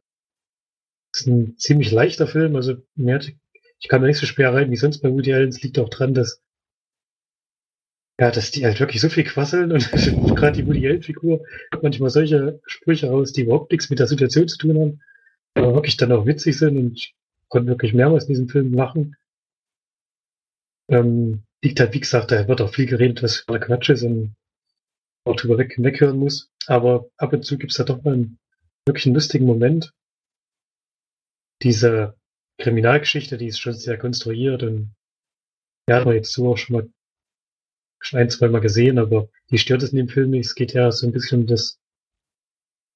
[1.12, 3.20] ist ein ziemlich leichter Film, also mehr,
[3.80, 5.48] ich kann da nicht so schwer rein wie sonst bei Woody Allen.
[5.48, 6.42] Es liegt auch dran, dass
[8.20, 9.90] ja, dass die halt wirklich so viel quasseln und
[10.36, 11.42] gerade die Woody Allen-Figur
[11.80, 15.02] manchmal solche Sprüche raus, die überhaupt nichts mit der Situation zu tun haben,
[15.54, 17.12] aber wirklich dann auch witzig sind und
[17.48, 19.16] konnte wirklich mehrmals in diesem Film lachen.
[20.88, 24.34] Ähm, liegt halt, wie gesagt, da wird auch viel geredet, was für Quatsch ist und
[25.24, 26.50] auch drüber weg, weghören muss.
[26.66, 28.38] Aber ab und zu gibt's da doch mal einen
[28.84, 29.94] wirklich einen lustigen Moment.
[31.62, 32.19] Diese
[32.60, 34.94] Kriminalgeschichte, die ist schon sehr konstruiert und
[35.88, 36.88] ja, hat man jetzt so auch schon mal
[38.00, 40.46] schon ein, zwei Mal gesehen, aber die stört es in dem Film nicht.
[40.46, 41.78] Es geht ja so ein bisschen um das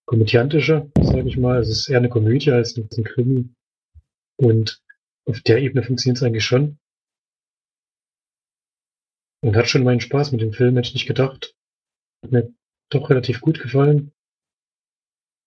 [0.07, 1.61] Komödiantische, sage ich mal.
[1.61, 3.49] Es ist eher eine Komödie als ein Krimi.
[4.37, 4.83] Und
[5.27, 6.79] auf der Ebene funktioniert es eigentlich schon.
[9.43, 11.55] Und hat schon meinen Spaß mit dem Film, hätte ich nicht gedacht.
[12.23, 12.55] Hat mir
[12.91, 14.13] doch relativ gut gefallen.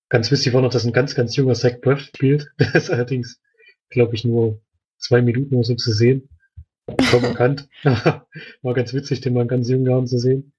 [0.10, 2.52] Ganz wichtig war noch, dass ein ganz, ganz junger Zach Braff spielt.
[2.60, 3.40] Der ist allerdings,
[3.90, 4.62] glaube ich, nur
[4.98, 6.30] zwei Minuten oder so zu sehen.
[7.12, 7.70] Kaum erkannt.
[7.84, 10.54] war ganz witzig, den mal in ganz jungen Jahren zu sehen.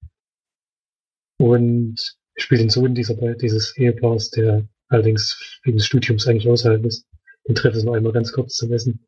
[1.39, 7.07] Und spielt den Sohn dieser, dieses Ehepaars, der allerdings wegen des Studiums eigentlich außerhalb ist.
[7.47, 9.07] Den treffe ich noch einmal ganz kurz zu messen.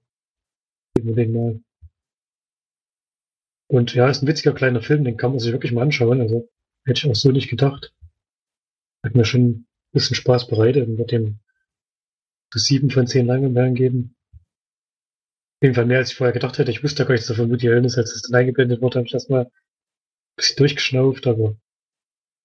[0.95, 1.61] Geben wir den mal.
[3.69, 6.21] Und ja, ist ein witziger kleiner Film, den kann man sich wirklich mal anschauen.
[6.21, 6.49] Also
[6.85, 7.95] hätte ich auch so nicht gedacht.
[9.05, 11.39] Hat mir schon ein bisschen Spaß bereitet und wird dem
[12.59, 14.17] sieben von zehn Langeweile geben.
[14.33, 16.71] Auf jeden Fall mehr, als ich vorher gedacht hätte.
[16.71, 19.29] Ich wusste gar nichts davon, Allen ist, als es dann eingeblendet wurde, habe ich das
[19.29, 19.51] mal ein
[20.37, 21.57] bisschen durchgeschnauft, aber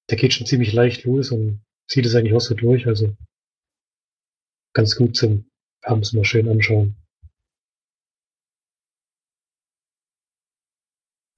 [0.10, 2.88] der geht schon ziemlich leicht los und zieht es eigentlich auch so durch.
[2.88, 3.16] Also
[4.74, 5.50] ganz gut zum
[5.82, 6.96] abends mal schön anschauen.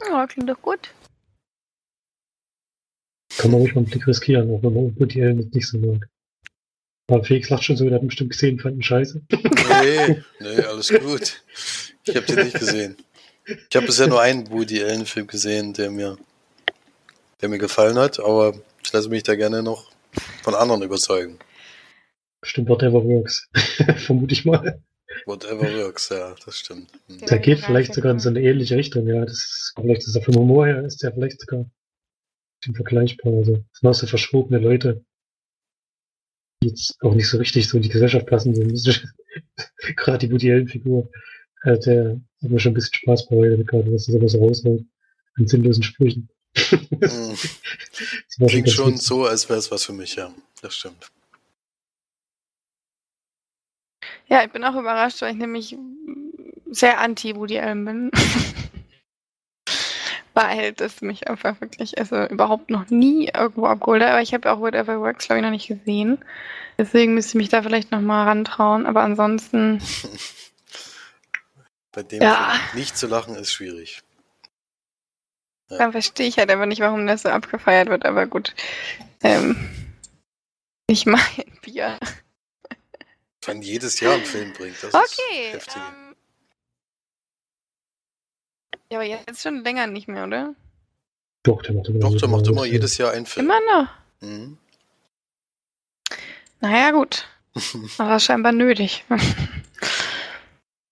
[0.01, 0.93] Ja, klingt doch gut.
[3.37, 6.09] Kann man ruhig mal einen Blick riskieren, auch wenn man Woody Allen nicht so mag.
[7.09, 9.21] Aber Felix lacht schon so, der hat bestimmt gesehen, fand ihn scheiße.
[9.81, 11.41] Nee, nee, alles gut.
[12.03, 12.97] Ich habe den nicht gesehen.
[13.45, 16.17] Ich habe bisher nur einen Woody Allen-Film gesehen, der mir,
[17.41, 18.53] der mir gefallen hat, aber
[18.83, 19.89] ich lasse mich da gerne noch
[20.43, 21.39] von anderen überzeugen.
[22.41, 23.47] Bestimmt Whatever Works.
[24.05, 24.81] Vermute ich mal.
[25.25, 26.91] Whatever Works, ja, das stimmt.
[27.07, 27.19] Hm.
[27.25, 29.21] Der geht vielleicht sogar in so eine ähnliche Richtung, ja.
[29.23, 31.65] Das ist, vielleicht ist er vom Humor her, ist der vielleicht sogar
[32.75, 33.33] vergleichbar.
[33.33, 35.05] Also, das sind auch so verschrobene Leute,
[36.63, 38.53] jetzt auch nicht so richtig so in die Gesellschaft passen.
[38.75, 38.91] So,
[39.95, 41.09] gerade die Woody Allen-Figur,
[41.63, 44.81] äh, der hat mir schon ein bisschen Spaß bereitet, gerade was das immer so raushaut
[45.37, 46.29] an sinnlosen Sprüchen.
[48.39, 48.47] Hm.
[48.47, 49.05] Klingt schon witzig.
[49.05, 50.33] so, als wäre es was für mich, ja.
[50.61, 51.11] Das stimmt.
[54.27, 55.77] Ja, ich bin auch überrascht, weil ich nämlich
[56.69, 58.11] sehr anti Woody Allen bin.
[60.37, 64.11] weil das mich einfach wirklich, also überhaupt noch nie irgendwo abgeholt hat.
[64.11, 66.23] Aber ich habe auch Whatever Works, glaube ich, noch nicht gesehen.
[66.77, 68.85] Deswegen müsste ich mich da vielleicht nochmal rantrauen.
[68.85, 69.81] Aber ansonsten.
[71.91, 72.53] Bei dem ja.
[72.75, 74.03] nicht zu lachen ist schwierig.
[75.71, 75.79] Ja.
[75.79, 78.05] Dann verstehe ich halt aber nicht, warum das so abgefeiert wird.
[78.05, 78.53] Aber gut.
[79.23, 79.55] Ähm,
[80.85, 81.19] ich mein
[81.63, 81.97] Bier.
[83.43, 84.75] Wenn jedes Jahr einen Film bringt.
[84.83, 85.47] Das okay.
[85.47, 85.81] Ist heftig.
[85.81, 86.06] Ähm,
[88.91, 90.55] ja, aber jetzt schon länger nicht mehr, oder?
[91.43, 93.45] Doch, der macht immer, Doch, der macht immer jedes Jahr einen Film.
[93.45, 93.89] Immer noch?
[94.21, 94.57] Mhm.
[96.59, 97.27] Naja, gut.
[97.97, 99.05] aber scheinbar nötig.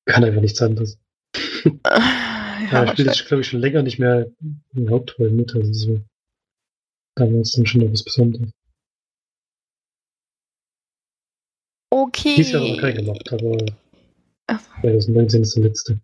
[0.06, 0.98] Kann einfach nichts anderes.
[1.66, 4.28] ja, ja spielt jetzt, glaube ich, schon länger nicht mehr
[4.74, 5.54] in Hauptrollen mit.
[5.56, 6.02] Also so.
[7.16, 8.52] Damals dann schon noch was Besonderes.
[11.90, 12.36] Okay.
[12.36, 13.58] Dies Jahr noch kein gemacht, aber
[14.82, 16.00] 2019 ist der letzte.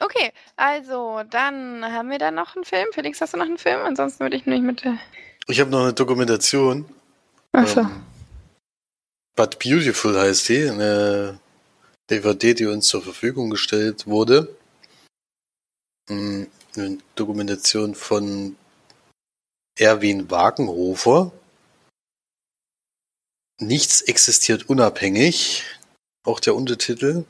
[0.00, 0.32] Okay.
[0.56, 2.88] Also, dann haben wir da noch einen Film.
[2.92, 3.80] Felix, hast du noch einen Film?
[3.84, 4.98] Ansonsten würde ich nämlich mit.
[5.48, 6.86] Ich habe noch eine Dokumentation.
[7.52, 7.80] Achso.
[7.80, 8.02] Ähm,
[9.36, 10.68] But Beautiful heißt die.
[10.68, 11.38] Eine
[12.10, 14.56] DVD, die uns zur Verfügung gestellt wurde.
[16.08, 16.44] Mm,
[16.76, 18.56] eine Dokumentation von
[19.78, 21.32] Erwin Wagenhofer.
[23.58, 25.64] Nichts existiert unabhängig.
[26.24, 27.24] Auch der Untertitel.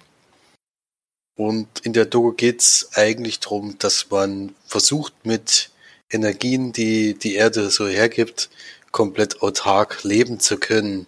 [1.37, 5.71] Und in der Doku geht's eigentlich darum, dass man versucht, mit
[6.11, 8.49] Energien, die die Erde so hergibt,
[8.91, 11.07] komplett autark leben zu können.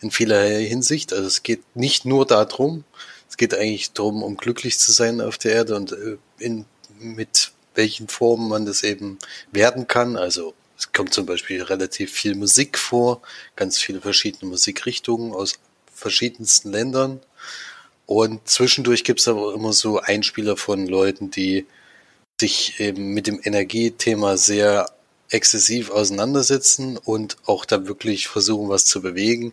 [0.00, 1.12] In vielerlei Hinsicht.
[1.12, 2.84] Also es geht nicht nur darum,
[3.28, 6.66] es geht eigentlich darum, um glücklich zu sein auf der Erde und äh, in,
[7.00, 9.18] mit welchen Formen man das eben
[9.50, 10.16] werden kann.
[10.16, 13.22] Also es kommt zum Beispiel relativ viel Musik vor,
[13.56, 15.58] ganz viele verschiedene Musikrichtungen aus
[15.92, 17.20] verschiedensten Ländern.
[18.06, 21.66] Und zwischendurch gibt's aber immer so Einspieler von Leuten, die
[22.40, 24.90] sich eben mit dem Energiethema sehr
[25.30, 29.52] exzessiv auseinandersetzen und auch da wirklich versuchen, was zu bewegen.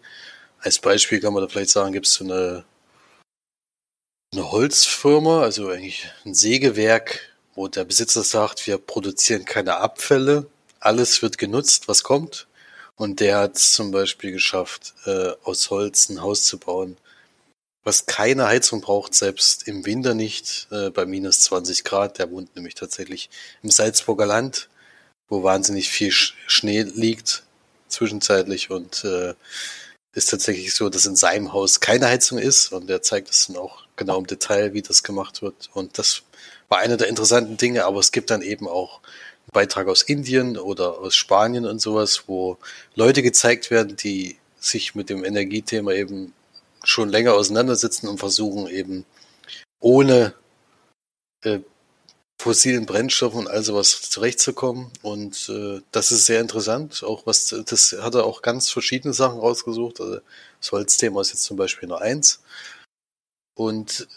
[0.60, 2.66] Als Beispiel kann man da vielleicht sagen, gibt es so eine,
[4.34, 10.48] eine Holzfirma, also eigentlich ein Sägewerk, wo der Besitzer sagt, wir produzieren keine Abfälle,
[10.80, 12.48] alles wird genutzt, was kommt.
[12.96, 16.98] Und der hat es zum Beispiel geschafft, äh, aus Holz ein Haus zu bauen,
[17.84, 22.20] was keine Heizung braucht, selbst im Winter nicht, äh, bei minus 20 Grad.
[22.20, 23.30] Der wohnt nämlich tatsächlich
[23.64, 24.70] im Salzburger Land,
[25.30, 27.44] wo wahnsinnig viel Sch Schnee liegt
[27.88, 29.34] zwischenzeitlich und äh,
[30.14, 33.58] ist tatsächlich so, dass in seinem Haus keine Heizung ist und er zeigt es dann
[33.58, 35.70] auch genau im Detail, wie das gemacht wird.
[35.74, 36.24] Und das
[36.70, 40.58] war einer der interessanten Dinge, aber es gibt dann eben auch einen Beitrag aus Indien
[40.58, 42.58] oder aus Spanien und sowas, wo
[42.96, 46.34] Leute gezeigt werden, die sich mit dem Energiethema eben
[46.84, 49.06] schon länger auseinandersetzen und versuchen eben
[49.80, 50.34] ohne
[51.44, 51.60] äh,
[52.42, 54.92] fossilen Brennstoffen und all sowas zurechtzukommen.
[55.02, 57.04] Und äh, das ist sehr interessant.
[57.04, 60.02] Auch was, das hat er auch ganz verschiedene Sachen rausgesucht.
[60.02, 60.20] Also
[60.60, 62.42] das Holzthema ist jetzt zum Beispiel nur eins.
[63.56, 64.08] Und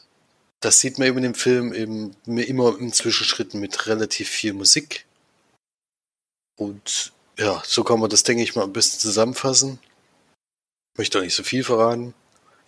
[0.61, 5.07] das sieht man eben in dem Film eben immer im Zwischenschritten mit relativ viel Musik.
[6.57, 9.79] Und ja, so kann man das, denke ich mal, ein bisschen zusammenfassen.
[10.95, 12.15] Ich möchte auch nicht so viel verraten.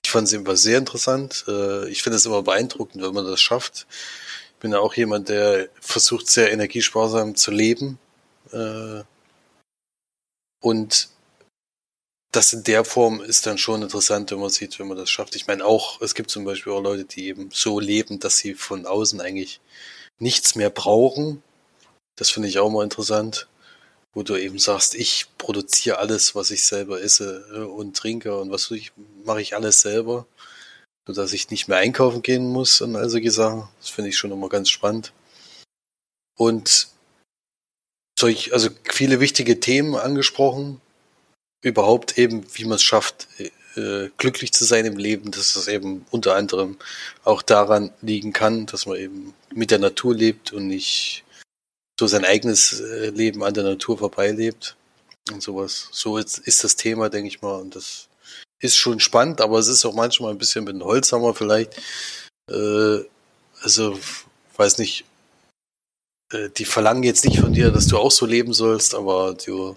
[0.07, 1.45] Ich fand es immer sehr interessant.
[1.49, 3.89] Äh, ich finde es immer beeindruckend, wenn man das schafft,
[4.61, 7.99] bin ja auch jemand, der versucht, sehr energiesparsam zu leben.
[8.53, 9.03] Äh,
[10.63, 11.09] und
[12.31, 15.35] das in der Form ist dann schon interessant, wenn man sieht, wenn man das schafft.
[15.35, 18.55] Ich meine auch, es gibt zum Beispiel auch Leute, die eben so leben, dass sie
[18.55, 19.61] von außen eigentlich
[20.21, 21.43] nichts mehr brauchen.
[22.15, 23.49] Das finde ich auch mal interessant,
[24.17, 28.51] wo du eben sagst, ich produziere alles, was ich selber esse äh, und trinke und
[28.51, 28.93] was ich
[29.25, 30.27] mache ich alles selber
[31.07, 33.69] sodass ich nicht mehr einkaufen gehen muss und all solche Sachen.
[33.81, 35.13] Das finde ich schon immer ganz spannend.
[36.37, 36.89] Und
[38.19, 40.81] solch, also viele wichtige Themen angesprochen.
[41.63, 43.29] Überhaupt eben, wie man es schafft,
[43.77, 46.77] äh, glücklich zu sein im Leben, dass es eben unter anderem
[47.25, 51.25] auch daran liegen kann, dass man eben mit der Natur lebt und nicht
[51.99, 54.77] so sein eigenes äh, Leben an der Natur vorbeilebt
[55.33, 55.89] und sowas.
[55.93, 58.09] So ist, das Thema, denke ich mal, und das
[58.61, 61.77] ist schon spannend, aber es ist auch manchmal ein bisschen mit dem Holzhammer vielleicht.
[62.51, 62.99] Äh,
[63.63, 63.99] also,
[64.57, 65.05] weiß nicht,
[66.33, 69.77] äh, die verlangen jetzt nicht von dir, dass du auch so leben sollst, aber du,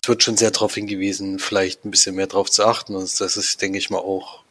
[0.00, 2.94] es wird schon sehr darauf hingewiesen, vielleicht ein bisschen mehr darauf zu achten.
[2.94, 4.42] Und das ist, denke ich mal, auch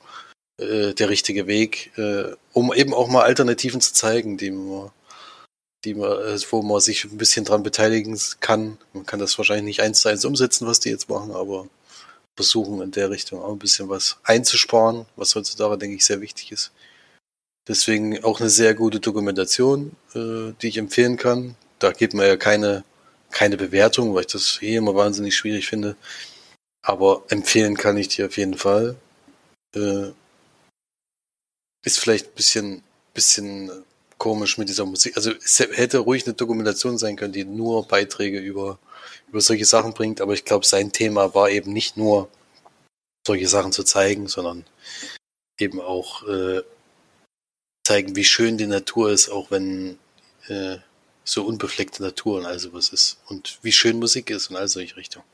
[0.57, 4.91] äh, der richtige Weg, äh, um eben auch mal Alternativen zu zeigen, die man,
[5.86, 8.77] die man, äh, wo man sich ein bisschen dran beteiligen kann.
[8.93, 11.67] Man kann das wahrscheinlich nicht eins zu eins umsetzen, was die jetzt machen, aber
[12.36, 16.51] versuchen, in der Richtung auch ein bisschen was einzusparen, was heutzutage, denke ich, sehr wichtig
[16.51, 16.71] ist.
[17.67, 21.55] Deswegen auch eine sehr gute Dokumentation, äh, die ich empfehlen kann.
[21.80, 22.84] Da gibt man ja keine,
[23.32, 25.95] keine Bewertung, weil ich das eh immer wahnsinnig schwierig finde.
[26.82, 28.95] Aber empfehlen kann ich dir auf jeden Fall.
[29.75, 30.11] Äh,
[31.86, 33.69] ist vielleicht ein bisschen, bisschen
[34.20, 35.17] komisch mit dieser Musik.
[35.17, 38.78] Also es hätte ruhig eine Dokumentation sein können, die nur Beiträge über
[39.30, 40.22] über solche Sachen bringt.
[40.22, 42.30] Aber ich glaube, sein Thema war eben nicht nur
[43.26, 44.65] solche Sachen zu zeigen, sondern
[45.57, 46.63] eben auch äh,
[47.86, 49.99] zeigen, wie schön die Natur ist, auch wenn
[50.47, 50.78] äh,
[51.24, 53.20] so unbefleckte Natur und all sowas ist.
[53.28, 55.26] Und wie schön Musik ist und all solche Richtungen.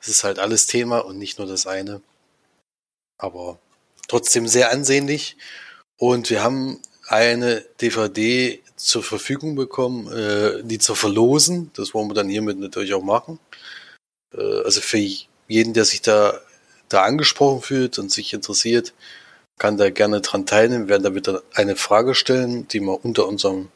[0.00, 2.00] Es ist halt alles Thema und nicht nur das eine.
[3.18, 3.58] Aber
[4.08, 5.36] trotzdem sehr ansehnlich.
[5.98, 11.70] Und wir haben eine DVD zur Verfügung bekommen, äh, die zu verlosen.
[11.74, 13.38] Das wollen wir dann hiermit natürlich auch machen.
[14.34, 14.98] Äh, also für
[15.48, 16.40] jeden, der sich da,
[16.88, 18.92] da angesprochen fühlt und sich interessiert,
[19.58, 20.84] kann da gerne dran teilnehmen.
[20.84, 23.68] Wir werden da wieder eine Frage stellen, die man unter unserem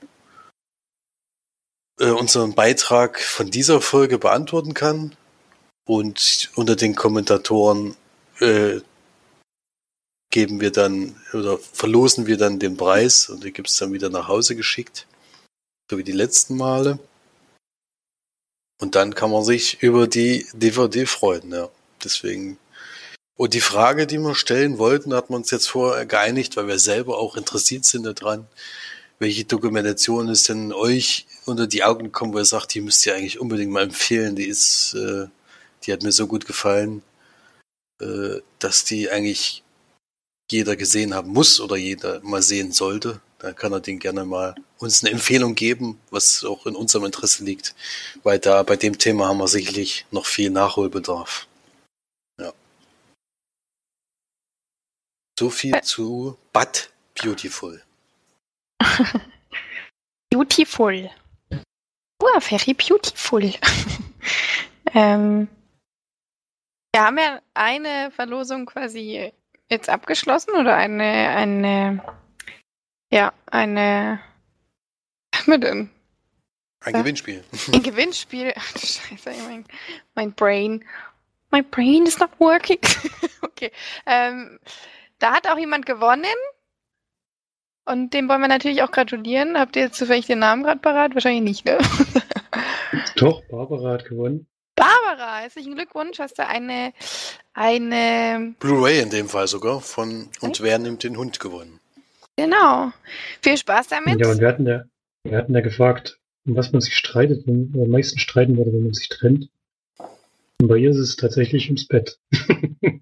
[2.01, 5.15] äh, unseren Beitrag von dieser Folge beantworten kann.
[5.87, 7.97] Und unter den Kommentatoren
[8.41, 8.81] äh,
[10.31, 14.11] geben wir dann oder verlosen wir dann den Preis und die gibt es dann wieder
[14.11, 15.07] nach Hause geschickt.
[15.91, 16.99] So wie die letzten Male.
[18.81, 21.69] Und dann kann man sich über die DVD freuen, ja.
[22.03, 22.59] Deswegen.
[23.37, 26.79] Und die Frage, die wir stellen wollten, hat man uns jetzt vorher geeinigt, weil wir
[26.79, 28.47] selber auch interessiert sind daran.
[29.19, 33.15] Welche Dokumentation ist denn euch unter die Augen gekommen, wo ihr sagt, die müsst ihr
[33.15, 35.27] eigentlich unbedingt mal empfehlen, die ist, äh,
[35.85, 37.03] die hat mir so gut gefallen,
[38.01, 39.63] äh, dass die eigentlich
[40.53, 44.55] jeder gesehen haben muss oder jeder mal sehen sollte, dann kann er den gerne mal
[44.79, 47.75] uns eine Empfehlung geben, was auch in unserem Interesse liegt,
[48.23, 51.47] weil da bei dem Thema haben wir sicherlich noch viel Nachholbedarf.
[52.39, 52.53] Ja.
[55.39, 57.83] So viel zu But Beautiful.
[60.31, 61.11] beautiful.
[62.23, 63.43] Oh, very beautiful.
[64.95, 65.49] ähm,
[66.93, 69.33] wir haben ja eine Verlosung quasi
[69.71, 72.03] jetzt abgeschlossen oder eine, eine,
[73.11, 74.21] ja, eine,
[75.33, 75.91] was haben wir denn?
[76.83, 77.45] Ein Gewinnspiel.
[77.73, 78.55] Ein Gewinnspiel.
[78.57, 79.65] Ach, du Scheiße, mein,
[80.15, 80.85] mein Brain.
[81.51, 82.79] My brain is not working.
[83.43, 83.71] okay.
[84.07, 84.59] Ähm,
[85.19, 86.25] da hat auch jemand gewonnen.
[87.85, 89.59] Und dem wollen wir natürlich auch gratulieren.
[89.59, 91.15] Habt ihr jetzt zufällig den Namen gerade parat?
[91.15, 91.79] Wahrscheinlich nicht, ne?
[93.17, 94.47] Doch, Barbara hat gewonnen.
[94.81, 96.19] Barbara, herzlichen Glückwunsch.
[96.19, 96.93] Hast du eine,
[97.53, 98.55] eine.
[98.59, 101.81] Blu-ray in dem Fall sogar von Und wer nimmt den Hund gewonnen?
[102.37, 102.91] Genau.
[103.43, 104.19] Viel Spaß damit.
[104.19, 104.85] Ja, und wir hatten ja,
[105.25, 108.85] wir hatten ja gefragt, um was man sich streitet, und am meisten streiten würde, wenn
[108.85, 109.51] man sich trennt.
[109.99, 112.19] Und bei ihr ist es tatsächlich ums Bett.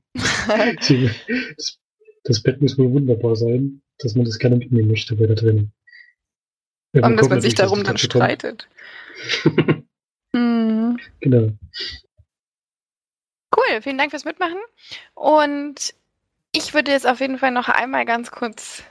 [0.49, 1.79] Das,
[2.25, 5.73] das Bett muss wohl wunderbar sein, dass man das gerne mitnehmen möchte bei der Trennung.
[6.95, 8.67] Ja, Und dass man sich darum dann streitet.
[11.21, 11.51] Genau.
[13.57, 14.59] Cool, vielen Dank fürs Mitmachen.
[15.15, 15.95] Und
[16.53, 18.83] ich würde jetzt auf jeden Fall noch einmal ganz kurz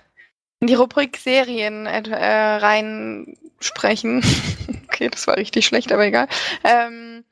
[0.59, 4.23] in die Rubrik Serien äh, reinsprechen.
[4.85, 6.27] okay, das war richtig schlecht, aber egal.
[6.63, 7.23] Ähm,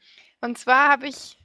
[0.41, 1.37] und zwar habe ich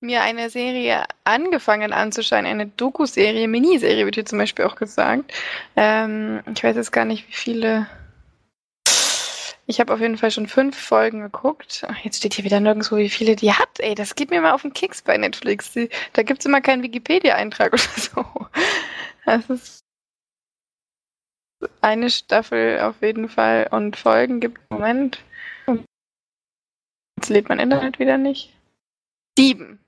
[0.00, 5.32] mir eine Serie angefangen anzuschauen, eine Doku-Serie, Miniserie wird hier zum Beispiel auch gesagt.
[5.76, 7.86] Ähm, ich weiß jetzt gar nicht, wie viele.
[9.66, 11.86] Ich habe auf jeden Fall schon fünf Folgen geguckt.
[12.02, 13.80] Jetzt steht hier wieder nirgendwo, wie viele die hat.
[13.80, 15.72] Ey, das geht mir mal auf den Keks bei Netflix.
[15.72, 18.46] Die, da gibt's immer keinen Wikipedia-Eintrag oder so.
[19.24, 19.84] Das ist
[21.80, 25.22] eine Staffel auf jeden Fall und Folgen gibt Moment.
[27.16, 28.52] Jetzt lädt mein Internet wieder nicht.
[29.38, 29.80] Sieben.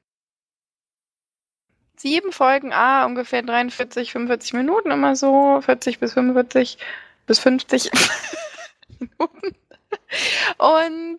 [1.99, 6.79] Sieben Folgen, ah, ungefähr 43, 45 Minuten immer so, 40 bis 45
[7.27, 7.91] bis 50
[9.01, 9.57] Minuten.
[10.59, 11.19] Und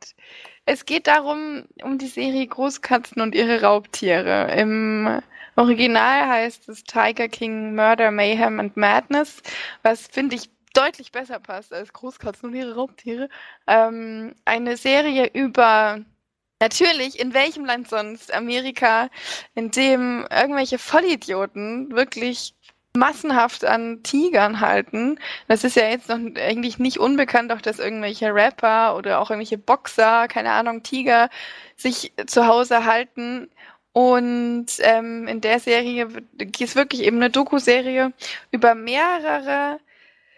[0.65, 4.51] es geht darum, um die Serie Großkatzen und ihre Raubtiere.
[4.55, 5.21] Im
[5.55, 9.41] Original heißt es Tiger King Murder, Mayhem and Madness,
[9.81, 13.29] was finde ich deutlich besser passt als Großkatzen und ihre Raubtiere.
[13.65, 16.01] Ähm, eine Serie über
[16.59, 18.33] Natürlich, in welchem Land sonst?
[18.33, 19.09] Amerika,
[19.53, 22.55] in dem irgendwelche Vollidioten wirklich
[22.97, 25.19] massenhaft an Tigern halten.
[25.47, 29.57] Das ist ja jetzt noch eigentlich nicht unbekannt, auch dass irgendwelche Rapper oder auch irgendwelche
[29.57, 31.29] Boxer, keine Ahnung, Tiger
[31.75, 33.49] sich zu Hause halten.
[33.93, 36.07] Und ähm, in der Serie
[36.59, 38.13] ist wirklich eben eine Doku-Serie
[38.51, 39.79] über mehrere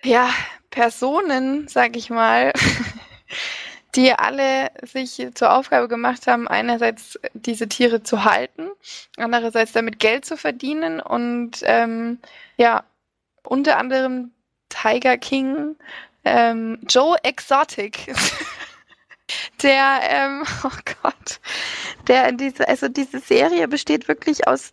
[0.04, 0.30] ja,
[0.70, 2.54] Personen, sag ich mal,
[3.96, 8.70] die alle sich zur Aufgabe gemacht haben, einerseits diese Tiere zu halten,
[9.18, 12.20] andererseits damit Geld zu verdienen und ähm,
[12.58, 12.84] ja,
[13.44, 14.32] unter anderem
[14.70, 15.76] Tiger King,
[16.24, 18.14] ähm, Joe Exotic,
[19.64, 21.40] der, ähm, oh Gott,
[22.08, 24.72] der in diese, also diese Serie besteht wirklich aus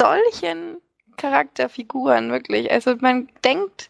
[0.00, 0.78] solchen
[1.16, 2.70] Charakterfiguren, wirklich.
[2.72, 3.88] Also man denkt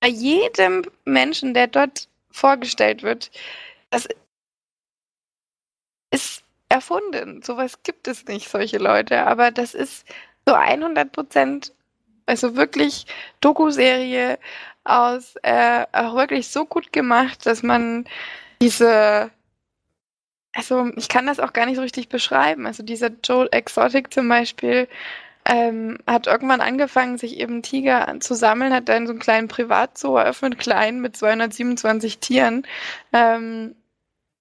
[0.00, 3.30] bei jedem Menschen, der dort vorgestellt wird,
[3.90, 4.08] das
[6.10, 7.42] ist erfunden.
[7.42, 9.26] Sowas gibt es nicht, solche Leute.
[9.26, 10.06] Aber das ist
[10.46, 11.72] so 100 Prozent,
[12.26, 13.06] also wirklich
[13.40, 14.38] Doku-Serie
[14.84, 18.06] aus, äh, auch wirklich so gut gemacht, dass man
[18.60, 19.30] diese,
[20.52, 22.66] also ich kann das auch gar nicht so richtig beschreiben.
[22.66, 24.88] Also dieser Joel Exotic zum Beispiel,
[25.48, 30.16] ähm, hat irgendwann angefangen, sich eben Tiger zu sammeln, hat dann so einen kleinen Privatzoo
[30.16, 32.66] eröffnet, klein mit 227 Tieren,
[33.14, 33.74] ähm,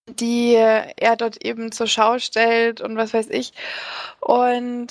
[0.07, 3.53] die er dort eben zur Schau stellt und was weiß ich.
[4.19, 4.87] Und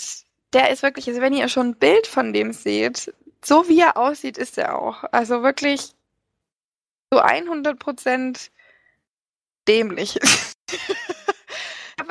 [0.54, 3.12] der ist wirklich, also wenn ihr schon ein Bild von dem seht,
[3.44, 5.04] so wie er aussieht, ist er auch.
[5.12, 5.92] Also wirklich
[7.10, 8.50] so 100 Prozent
[9.68, 10.18] dämlich.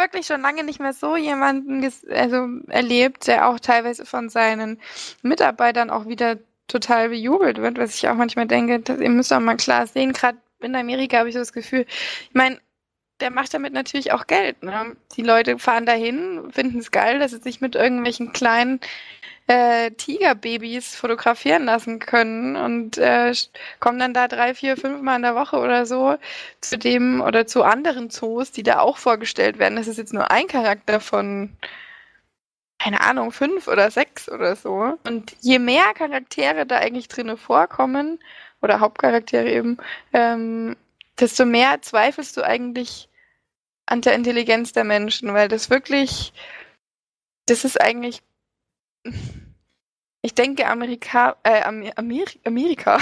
[0.06, 4.80] Wirklich schon lange nicht mehr so jemanden also erlebt, der auch teilweise von seinen
[5.24, 6.38] Mitarbeitern auch wieder
[6.68, 10.14] total bejubelt wird, was ich auch manchmal denke, das, ihr müsst auch mal klar sehen,
[10.14, 12.60] gerade in Amerika habe ich so das Gefühl, ich meine,
[13.20, 14.64] der macht damit natürlich auch Geld.
[14.64, 14.96] Ne?
[15.16, 18.80] Die Leute fahren dahin, finden es geil, dass sie sich mit irgendwelchen kleinen
[19.48, 23.34] äh, Tigerbabys fotografieren lassen können und äh,
[23.80, 26.18] kommen dann da drei, vier, fünf Mal in der Woche oder so
[26.62, 29.76] zu dem oder zu anderen Zoos, die da auch vorgestellt werden.
[29.76, 31.56] Das ist jetzt nur ein Charakter von,
[32.80, 34.98] keine Ahnung, fünf oder sechs oder so.
[35.06, 38.20] Und je mehr Charaktere da eigentlich drinne vorkommen,
[38.66, 39.78] oder Hauptcharaktere eben,
[40.12, 40.76] ähm,
[41.20, 43.10] desto mehr zweifelst du eigentlich
[43.86, 46.34] an der Intelligenz der Menschen, weil das wirklich,
[47.46, 48.22] das ist eigentlich
[50.26, 52.98] ich denke Amerika, äh, Amer Amer Amerika,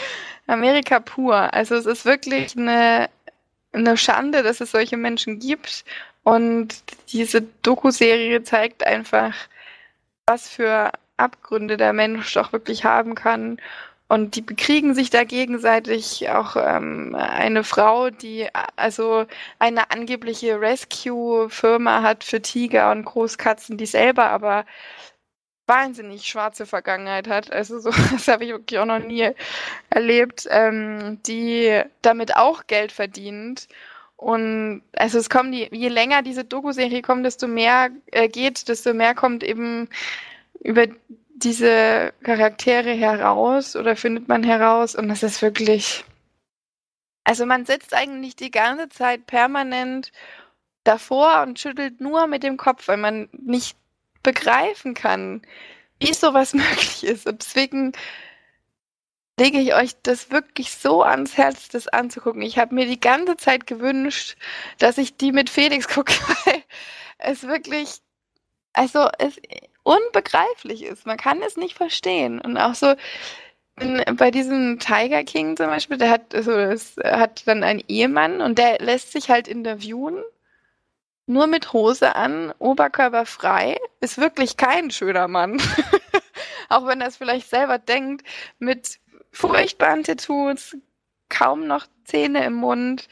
[0.46, 1.54] Amerika pur.
[1.54, 3.08] Also es ist wirklich eine,
[3.72, 5.86] eine Schande, dass es solche Menschen gibt.
[6.22, 9.34] Und diese Doku-Serie zeigt einfach,
[10.26, 13.58] was für Abgründe der Mensch doch wirklich haben kann.
[14.08, 19.26] Und die bekriegen sich da gegenseitig auch ähm, eine Frau, die also
[19.58, 24.64] eine angebliche Rescue-Firma hat für Tiger und Großkatzen, die selber aber
[25.66, 27.52] wahnsinnig schwarze Vergangenheit hat.
[27.52, 29.30] Also so, das habe ich wirklich auch noch nie
[29.90, 33.66] erlebt, ähm, die damit auch Geld verdient.
[34.16, 38.94] Und also es kommen die, je länger diese Doku-Serie kommt, desto mehr äh, geht, desto
[38.94, 39.88] mehr kommt eben
[40.60, 40.86] über
[41.36, 46.04] diese Charaktere heraus oder findet man heraus und das ist wirklich.
[47.24, 50.12] Also man sitzt eigentlich die ganze Zeit permanent
[50.84, 53.76] davor und schüttelt nur mit dem Kopf, weil man nicht
[54.22, 55.42] begreifen kann,
[56.00, 57.26] wie sowas möglich ist.
[57.26, 57.92] Und deswegen
[59.38, 62.40] lege ich euch das wirklich so ans Herz, das anzugucken.
[62.40, 64.36] Ich habe mir die ganze Zeit gewünscht,
[64.78, 66.14] dass ich die mit Felix gucke,
[66.44, 66.62] weil
[67.18, 68.00] es wirklich,
[68.72, 69.38] also es,
[69.86, 71.06] unbegreiflich ist.
[71.06, 72.40] Man kann es nicht verstehen.
[72.40, 72.94] Und auch so
[74.16, 78.58] bei diesem Tiger King zum Beispiel, der hat, also das hat dann einen Ehemann und
[78.58, 80.22] der lässt sich halt interviewen.
[81.26, 85.60] Nur mit Hose an, Oberkörper frei, ist wirklich kein schöner Mann.
[86.68, 88.26] auch wenn er es vielleicht selber denkt,
[88.58, 88.98] mit
[89.30, 90.76] furchtbaren Tattoos,
[91.28, 93.08] kaum noch Zähne im Mund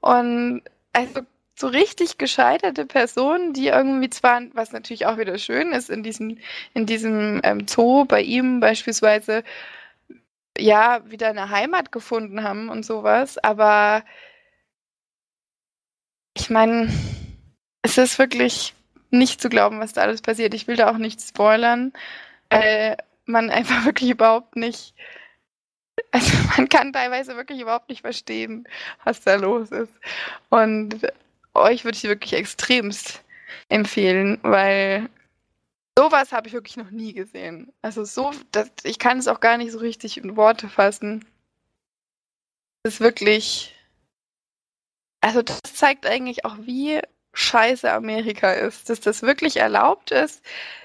[0.00, 0.62] und
[0.92, 1.20] also
[1.58, 6.38] so richtig gescheiterte Personen, die irgendwie zwar, was natürlich auch wieder schön ist, in diesem,
[6.72, 9.42] in diesem ähm, Zoo bei ihm beispielsweise,
[10.56, 14.04] ja, wieder eine Heimat gefunden haben und sowas, aber
[16.36, 16.92] ich meine,
[17.82, 18.74] es ist wirklich
[19.10, 20.54] nicht zu glauben, was da alles passiert.
[20.54, 21.92] Ich will da auch nicht spoilern,
[22.50, 24.94] weil man einfach wirklich überhaupt nicht,
[26.12, 28.68] also man kann teilweise wirklich überhaupt nicht verstehen,
[29.02, 29.92] was da los ist.
[30.50, 31.00] Und
[31.58, 33.22] euch würde ich wirklich extremst
[33.68, 35.08] empfehlen, weil
[35.98, 37.72] sowas habe ich wirklich noch nie gesehen.
[37.82, 41.24] Also so, das, ich kann es auch gar nicht so richtig in Worte fassen.
[42.82, 43.74] Das ist wirklich,
[45.20, 47.00] also das zeigt eigentlich auch, wie
[47.34, 50.42] scheiße Amerika ist, dass das wirklich erlaubt ist,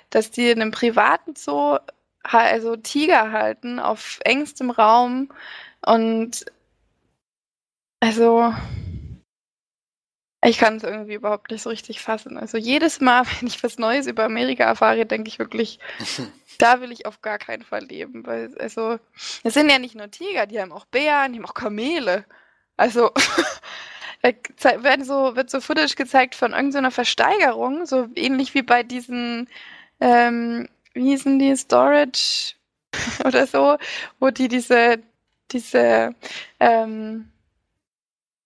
[0.09, 1.77] dass die in einem privaten Zoo
[2.23, 5.29] also Tiger halten auf engstem Raum
[5.85, 6.45] und
[7.99, 8.53] also
[10.43, 12.37] ich kann es irgendwie überhaupt nicht so richtig fassen.
[12.37, 15.79] Also jedes Mal, wenn ich was Neues über Amerika erfahre, denke ich wirklich,
[16.57, 18.25] da will ich auf gar keinen Fall leben.
[18.25, 18.99] Weil, also,
[19.43, 22.25] es sind ja nicht nur Tiger, die haben auch Bären, die haben auch Kamele.
[22.77, 23.11] Also,
[24.61, 29.49] werden so, wird so Footage gezeigt von irgendeiner Versteigerung, so ähnlich wie bei diesen,
[29.99, 32.55] ähm, wie hießen die, Storage
[33.25, 33.77] oder so,
[34.19, 34.99] wo die diese,
[35.51, 36.15] diese,
[36.59, 37.29] ähm,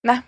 [0.02, 0.24] na,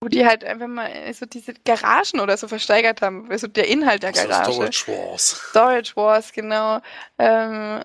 [0.00, 4.02] wo die halt einfach mal so diese Garagen oder so versteigert haben, also der Inhalt
[4.02, 4.52] der Garage.
[4.52, 5.46] Storage Wars.
[5.50, 6.80] Storage Wars, genau.
[7.18, 7.84] Ähm,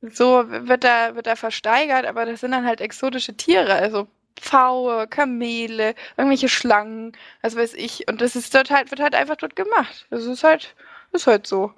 [0.00, 4.08] so wird da, wird da versteigert, aber das sind dann halt exotische Tiere, also
[4.40, 8.08] Pfaue, Kamele, irgendwelche Schlangen, was weiß ich.
[8.08, 10.06] Und das ist dort halt, wird halt einfach dort gemacht.
[10.08, 10.74] Das ist halt,
[11.12, 11.74] ist halt so.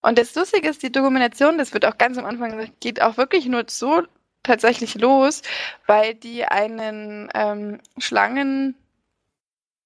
[0.00, 3.18] Und das Lustige ist, die Dokumentation, das wird auch ganz am Anfang gesagt, geht auch
[3.18, 4.02] wirklich nur so
[4.42, 5.42] tatsächlich los,
[5.86, 8.74] weil die einen ähm, Schlangen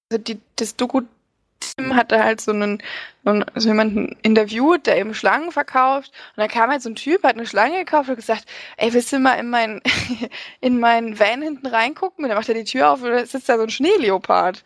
[0.09, 2.81] also die, das Doku-Team hatte halt so einen,
[3.23, 6.11] so, einen, so jemanden interviewt, der eben Schlangen verkauft.
[6.35, 8.45] Und dann kam halt so ein Typ, hat eine Schlange gekauft und gesagt,
[8.77, 9.81] ey, willst du mal in mein,
[10.61, 12.23] in meinen Van hinten reingucken?
[12.23, 14.63] Und dann macht er die Tür auf und da sitzt da so ein Schneeleopard.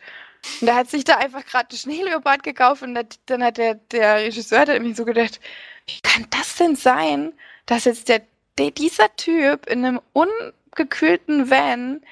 [0.60, 4.16] Und da hat sich da einfach gerade ein Schneeleopard gekauft und dann hat der, der
[4.16, 5.40] Regisseur hat irgendwie so gedacht,
[5.86, 7.32] wie kann das denn sein,
[7.66, 8.22] dass jetzt der,
[8.58, 12.02] der dieser Typ in einem ungekühlten Van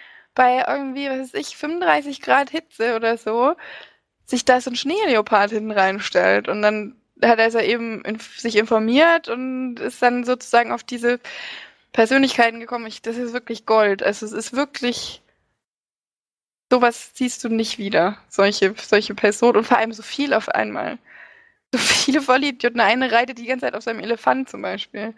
[0.40, 3.56] bei irgendwie, was weiß ich, 35 Grad Hitze oder so,
[4.24, 6.48] sich da so ein Schneeleopard hinten reinstellt.
[6.48, 11.20] Und dann hat er also eben in, sich informiert und ist dann sozusagen auf diese
[11.92, 12.86] Persönlichkeiten gekommen.
[12.86, 14.02] Ich, das ist wirklich Gold.
[14.02, 15.20] Also es ist wirklich,
[16.70, 18.16] sowas siehst du nicht wieder.
[18.30, 20.96] Solche, solche Personen und vor allem so viel auf einmal.
[21.70, 22.80] So viele Vollidioten.
[22.80, 25.12] Eine reitet die ganze Zeit auf seinem Elefant zum Beispiel.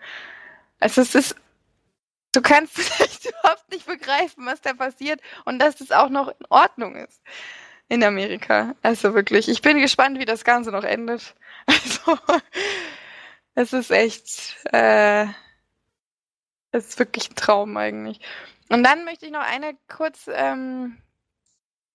[0.81, 1.37] Also es ist
[2.33, 6.47] Du kannst es überhaupt nicht begreifen, was da passiert und dass es auch noch in
[6.49, 7.21] Ordnung ist
[7.89, 8.75] in Amerika.
[8.83, 11.35] Also wirklich, ich bin gespannt, wie das Ganze noch endet.
[11.65, 12.19] Also,
[13.55, 15.27] es ist echt, äh,
[16.73, 18.19] es ist wirklich ein Traum eigentlich.
[18.69, 20.97] Und dann möchte ich noch eine kurz ähm,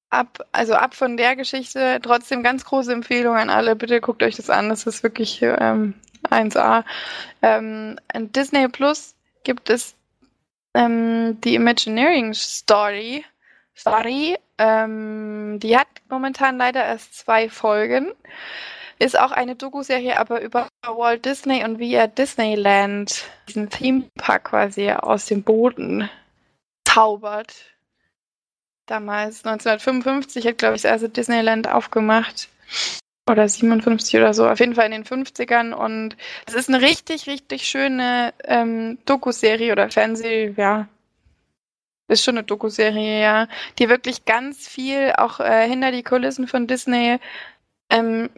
[0.10, 3.76] ab, also ab von der Geschichte, trotzdem ganz große Empfehlung an alle.
[3.76, 5.96] Bitte guckt euch das an, das ist wirklich ähm,
[6.30, 6.86] 1A.
[7.42, 9.96] Ähm, Disney Plus gibt es
[10.78, 13.26] ähm, die Imagineering Story,
[13.76, 18.12] Story ähm, die hat momentan leider erst zwei Folgen.
[19.00, 24.92] Ist auch eine Doku-Serie, aber über Walt Disney und wie er Disneyland, diesen Theme-Park quasi
[24.92, 26.10] aus dem Boden
[26.86, 27.54] zaubert.
[28.88, 32.50] Damals, 1955, hat, glaube ich, das erste Disneyland aufgemacht.
[33.30, 35.74] Oder 57 oder so, auf jeden Fall in den 50ern.
[35.74, 36.16] Und
[36.46, 40.88] es ist eine richtig, richtig schöne ähm, Doku-Serie oder Fernseh, ja,
[42.08, 43.48] ist schon eine Doku-Serie, ja,
[43.80, 47.20] die wirklich ganz viel auch äh, hinter die Kulissen von Disney
[47.90, 48.30] ähm,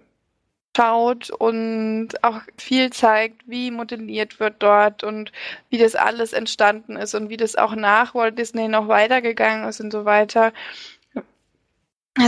[0.75, 5.31] schaut und auch viel zeigt, wie modelliert wird dort und
[5.69, 9.81] wie das alles entstanden ist und wie das auch nach Walt Disney noch weitergegangen ist
[9.81, 10.53] und so weiter.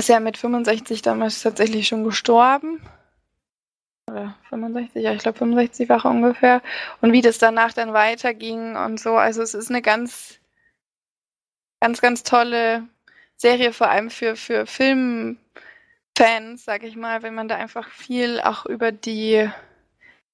[0.02, 2.82] Ist ja mit 65 damals tatsächlich schon gestorben.
[4.10, 6.64] Oder 65, ja, ich glaube 65 war er ungefähr.
[7.02, 9.16] Und wie das danach dann weiterging und so.
[9.16, 10.41] Also es ist eine ganz
[11.82, 12.88] ganz, ganz tolle
[13.36, 15.38] Serie, vor allem für, für Filmfans,
[16.64, 19.49] sag ich mal, wenn man da einfach viel auch über die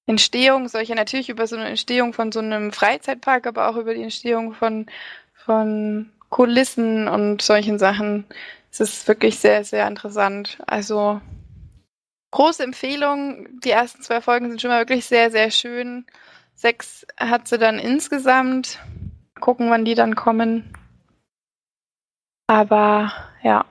[0.05, 4.03] Entstehung, solche natürlich über so eine Entstehung von so einem Freizeitpark, aber auch über die
[4.03, 4.85] Entstehung von,
[5.33, 8.25] von Kulissen und solchen Sachen.
[8.71, 10.59] Es ist wirklich sehr, sehr interessant.
[10.67, 11.21] Also
[12.31, 13.59] große Empfehlung.
[13.61, 16.05] Die ersten zwei Folgen sind schon mal wirklich sehr, sehr schön.
[16.55, 18.79] Sechs hat sie dann insgesamt.
[19.39, 20.73] Gucken, wann die dann kommen.
[22.47, 23.11] Aber
[23.43, 23.65] ja.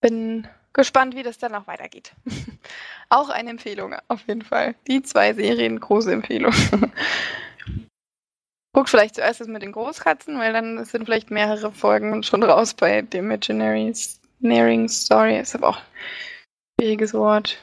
[0.00, 2.12] Bin gespannt, wie das dann auch weitergeht.
[3.08, 4.74] auch eine Empfehlung, auf jeden Fall.
[4.86, 6.52] Die zwei Serien, große Empfehlung.
[8.74, 12.74] Guckt vielleicht zuerst das mit den Großkatzen, weil dann sind vielleicht mehrere Folgen schon raus
[12.74, 13.94] bei The Imaginary
[14.88, 15.38] Story.
[15.38, 15.82] Ist aber auch ein
[16.80, 17.56] schwieriges Wort.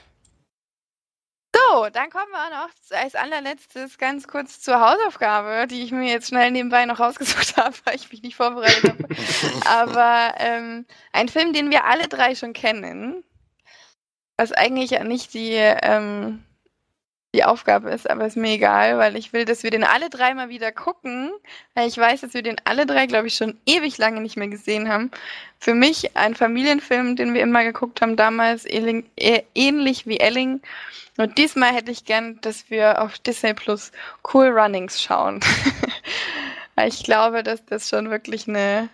[1.54, 6.30] So, dann kommen wir noch als allerletztes ganz kurz zur Hausaufgabe, die ich mir jetzt
[6.30, 9.08] schnell nebenbei noch rausgesucht habe, weil ich mich nicht vorbereitet habe.
[9.66, 13.26] Aber ähm, ein Film, den wir alle drei schon kennen,
[14.38, 16.42] was eigentlich ja nicht die, ähm,
[17.34, 20.34] die Aufgabe ist, aber ist mir egal, weil ich will, dass wir den alle drei
[20.34, 21.32] mal wieder gucken,
[21.76, 24.50] weil ich weiß, dass wir den alle drei, glaube ich, schon ewig lange nicht mehr
[24.50, 25.12] gesehen haben.
[25.58, 30.62] Für mich ein Familienfilm, den wir immer geguckt haben damals, ähnlich wie Elling.
[31.18, 33.92] Und diesmal hätte ich gern, dass wir auf Disney Plus
[34.34, 35.40] Cool Runnings schauen.
[36.86, 38.90] ich glaube, dass das schon wirklich eine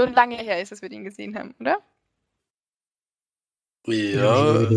[0.00, 1.78] schon lange her ist, dass wir den gesehen haben, oder?
[3.86, 4.68] Ja,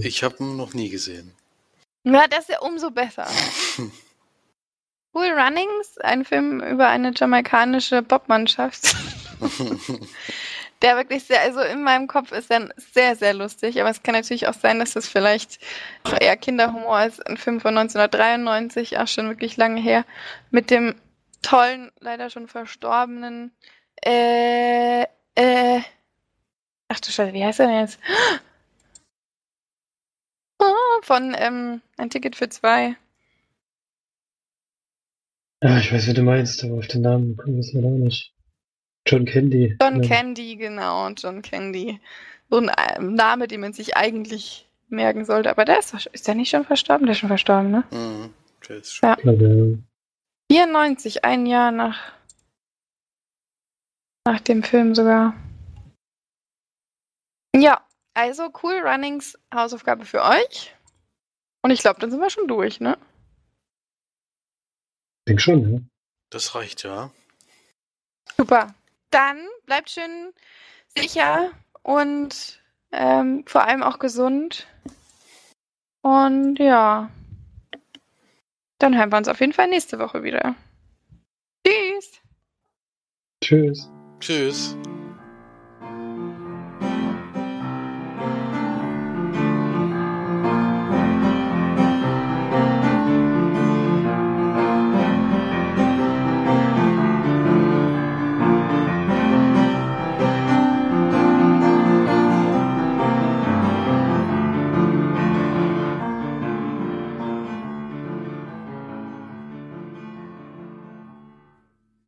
[0.00, 1.32] ich habe ihn noch nie gesehen.
[2.06, 3.26] Ja, das ist ja umso besser.
[5.14, 8.94] cool Runnings, ein Film über eine jamaikanische Bobmannschaft.
[10.82, 14.14] der wirklich sehr, also in meinem Kopf ist er sehr, sehr lustig, aber es kann
[14.14, 15.58] natürlich auch sein, dass das vielleicht
[16.20, 17.26] eher Kinderhumor ist.
[17.26, 20.04] Ein Film von 1993, auch schon wirklich lange her,
[20.50, 20.94] mit dem
[21.42, 23.50] tollen, leider schon verstorbenen,
[24.04, 25.02] äh,
[25.34, 25.80] äh,
[26.86, 27.98] ach du Scheiße, wie heißt er denn jetzt?
[31.02, 32.96] Von ähm, Ein Ticket für zwei.
[35.62, 38.32] Ja, ich weiß, wie du meinst, aber auf den Namen komme ich leider auch nicht.
[39.06, 39.76] John Candy.
[39.80, 40.08] John ja.
[40.08, 42.00] Candy, genau, John Candy.
[42.50, 45.50] So ein äh, Name, den man sich eigentlich merken sollte.
[45.50, 47.06] Aber der ist, ist der nicht schon verstorben?
[47.06, 47.84] Der ist schon verstorben, ne?
[47.90, 48.34] Mhm.
[48.68, 49.08] Der ist schon.
[49.08, 49.78] Ja.
[50.52, 52.12] 94, ein Jahr nach,
[54.24, 55.34] nach dem Film sogar.
[57.54, 57.84] Ja,
[58.14, 60.75] also Cool Runnings Hausaufgabe für euch.
[61.66, 62.96] Und ich glaube, dann sind wir schon durch, ne?
[65.18, 65.80] Ich denke schon, ja.
[66.30, 67.10] Das reicht, ja.
[68.36, 68.72] Super
[69.16, 70.32] dann bleibt schön
[70.94, 71.50] sicher
[71.82, 72.60] und
[72.92, 74.66] ähm, vor allem auch gesund.
[76.02, 77.10] Und ja,
[78.78, 80.54] dann hören wir uns auf jeden Fall nächste Woche wieder.
[81.66, 82.20] Tschüss.
[83.42, 83.90] Tschüss.
[84.20, 84.76] Tschüss.